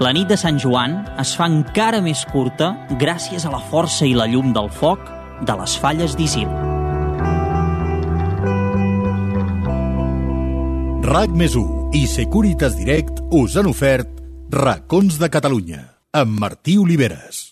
La 0.00 0.12
nit 0.16 0.30
de 0.32 0.38
Sant 0.40 0.56
Joan 0.62 1.02
es 1.20 1.34
fa 1.36 1.44
encara 1.50 2.00
més 2.00 2.22
curta 2.32 2.70
gràcies 3.02 3.44
a 3.44 3.52
la 3.52 3.60
força 3.68 4.08
i 4.08 4.14
la 4.16 4.30
llum 4.32 4.54
del 4.56 4.72
foc 4.72 5.04
de 5.44 5.58
les 5.60 5.76
falles 5.76 6.16
d'Isil. 6.16 6.48
RAC 11.04 11.36
més 11.36 11.56
i 11.92 12.06
Securitas 12.06 12.76
Direct 12.76 13.22
us 13.32 13.56
han 13.56 13.68
ofert 13.70 14.20
Racons 14.52 15.16
de 15.20 15.30
Catalunya 15.32 15.84
amb 16.12 16.40
Martí 16.40 16.76
Oliveres. 16.80 17.47